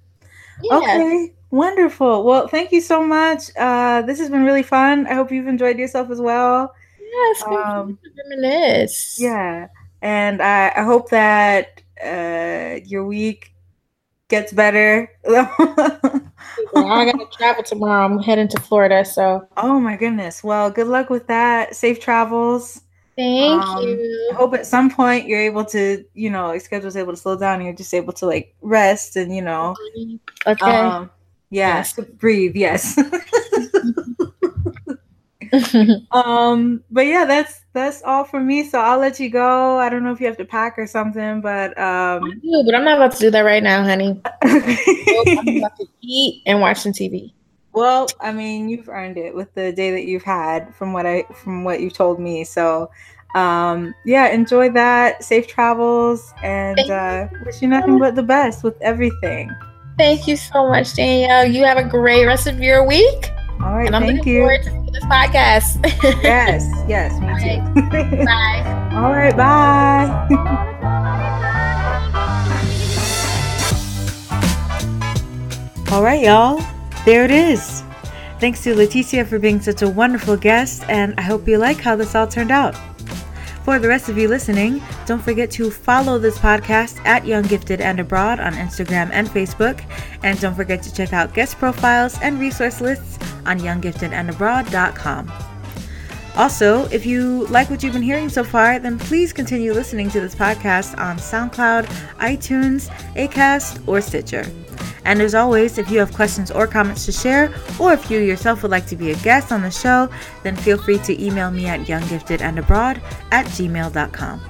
[0.62, 0.76] Yeah.
[0.76, 1.34] Okay.
[1.50, 2.24] Wonderful.
[2.24, 3.50] Well, thank you so much.
[3.56, 5.06] Uh, this has been really fun.
[5.06, 6.72] I hope you've enjoyed yourself as well.
[7.12, 7.98] Yes, Um,
[8.30, 9.18] reminisce.
[9.20, 9.66] Yeah.
[10.02, 13.52] And I, I hope that uh, your week
[14.28, 15.10] gets better.
[15.28, 15.50] I
[16.76, 18.04] gotta travel tomorrow.
[18.06, 20.42] I'm heading to Florida, so oh my goodness.
[20.42, 21.74] Well, good luck with that.
[21.76, 22.80] Safe travels.
[23.16, 24.30] thank Um, I you.
[24.36, 27.56] hope at some point you're able to, you know, your schedule's able to slow down
[27.56, 29.76] and you're just able to like rest and, you know,
[30.46, 30.70] Okay.
[30.80, 31.10] um,
[31.50, 31.98] yeah, Yes.
[32.18, 32.56] breathe.
[32.56, 32.98] Yes.
[36.12, 38.64] um, but yeah, that's that's all for me.
[38.68, 39.78] So I'll let you go.
[39.78, 42.74] I don't know if you have to pack or something, but I um, do, but
[42.74, 44.20] I'm not about to do that right now, honey.
[44.42, 47.32] I'm about to eat and watch some TV.
[47.72, 51.24] well, I mean, you've earned it with the day that you've had from what I
[51.34, 52.44] from what you've told me.
[52.44, 52.90] So
[53.36, 58.76] um yeah enjoy that safe travels and uh wish you nothing but the best with
[58.82, 59.48] everything
[60.00, 61.44] Thank you so much, Danielle.
[61.44, 63.30] You have a great rest of your week.
[63.62, 64.40] All right, and I'm thank looking you.
[64.40, 65.84] forward to seeing this podcast.
[66.22, 67.60] yes, yes, me too.
[68.24, 68.90] Bye.
[68.94, 70.08] All right, bye.
[75.92, 76.62] All right, y'all.
[77.04, 77.82] There it is.
[78.40, 81.96] Thanks to Leticia for being such a wonderful guest, and I hope you like how
[81.96, 82.74] this all turned out.
[83.64, 87.82] For the rest of you listening, don't forget to follow this podcast at Young Gifted
[87.82, 89.84] and Abroad on Instagram and Facebook,
[90.22, 95.32] and don't forget to check out guest profiles and resource lists on younggiftedandabroad.com.
[96.36, 100.20] Also, if you like what you've been hearing so far, then please continue listening to
[100.20, 101.86] this podcast on SoundCloud,
[102.18, 104.46] iTunes, Acast, or Stitcher.
[105.04, 108.62] And as always, if you have questions or comments to share, or if you yourself
[108.62, 110.08] would like to be a guest on the show,
[110.42, 114.40] then feel free to email me at younggiftedandabroad at gmail.com.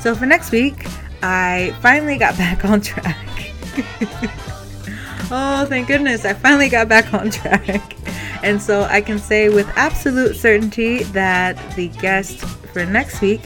[0.00, 0.86] So for next week,
[1.22, 3.16] I finally got back on track.
[5.30, 7.96] oh, thank goodness, I finally got back on track.
[8.42, 12.38] And so I can say with absolute certainty that the guest
[12.72, 13.42] for next week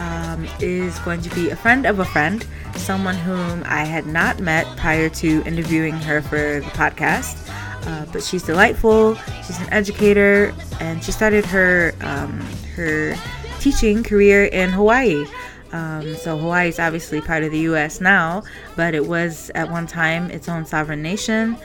[0.00, 4.40] um, is going to be a friend of a friend, someone whom I had not
[4.40, 7.48] met prior to interviewing her for the podcast.
[7.86, 9.14] Uh, but she's delightful.
[9.46, 12.40] She's an educator, and she started her um,
[12.76, 13.14] her
[13.58, 15.26] teaching career in Hawaii.
[15.72, 18.00] Um, so Hawaii is obviously part of the U.S.
[18.00, 18.42] now,
[18.76, 21.56] but it was at one time its own sovereign nation.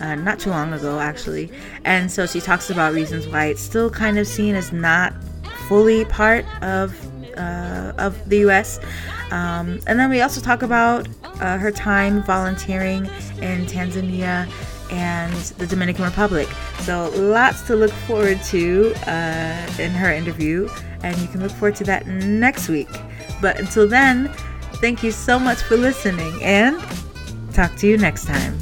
[0.00, 1.50] Uh, not too long ago, actually.
[1.84, 5.12] And so she talks about reasons why it's still kind of seen as not
[5.66, 6.94] fully part of
[7.36, 8.78] uh, of the U.S.
[9.30, 11.08] Um, and then we also talk about
[11.40, 13.06] uh, her time volunteering
[13.40, 14.50] in Tanzania
[14.90, 16.48] and the Dominican Republic.
[16.80, 20.68] So lots to look forward to uh, in her interview,
[21.02, 22.88] and you can look forward to that next week.
[23.40, 24.28] But until then,
[24.80, 26.80] thank you so much for listening, and
[27.52, 28.58] talk to you next time.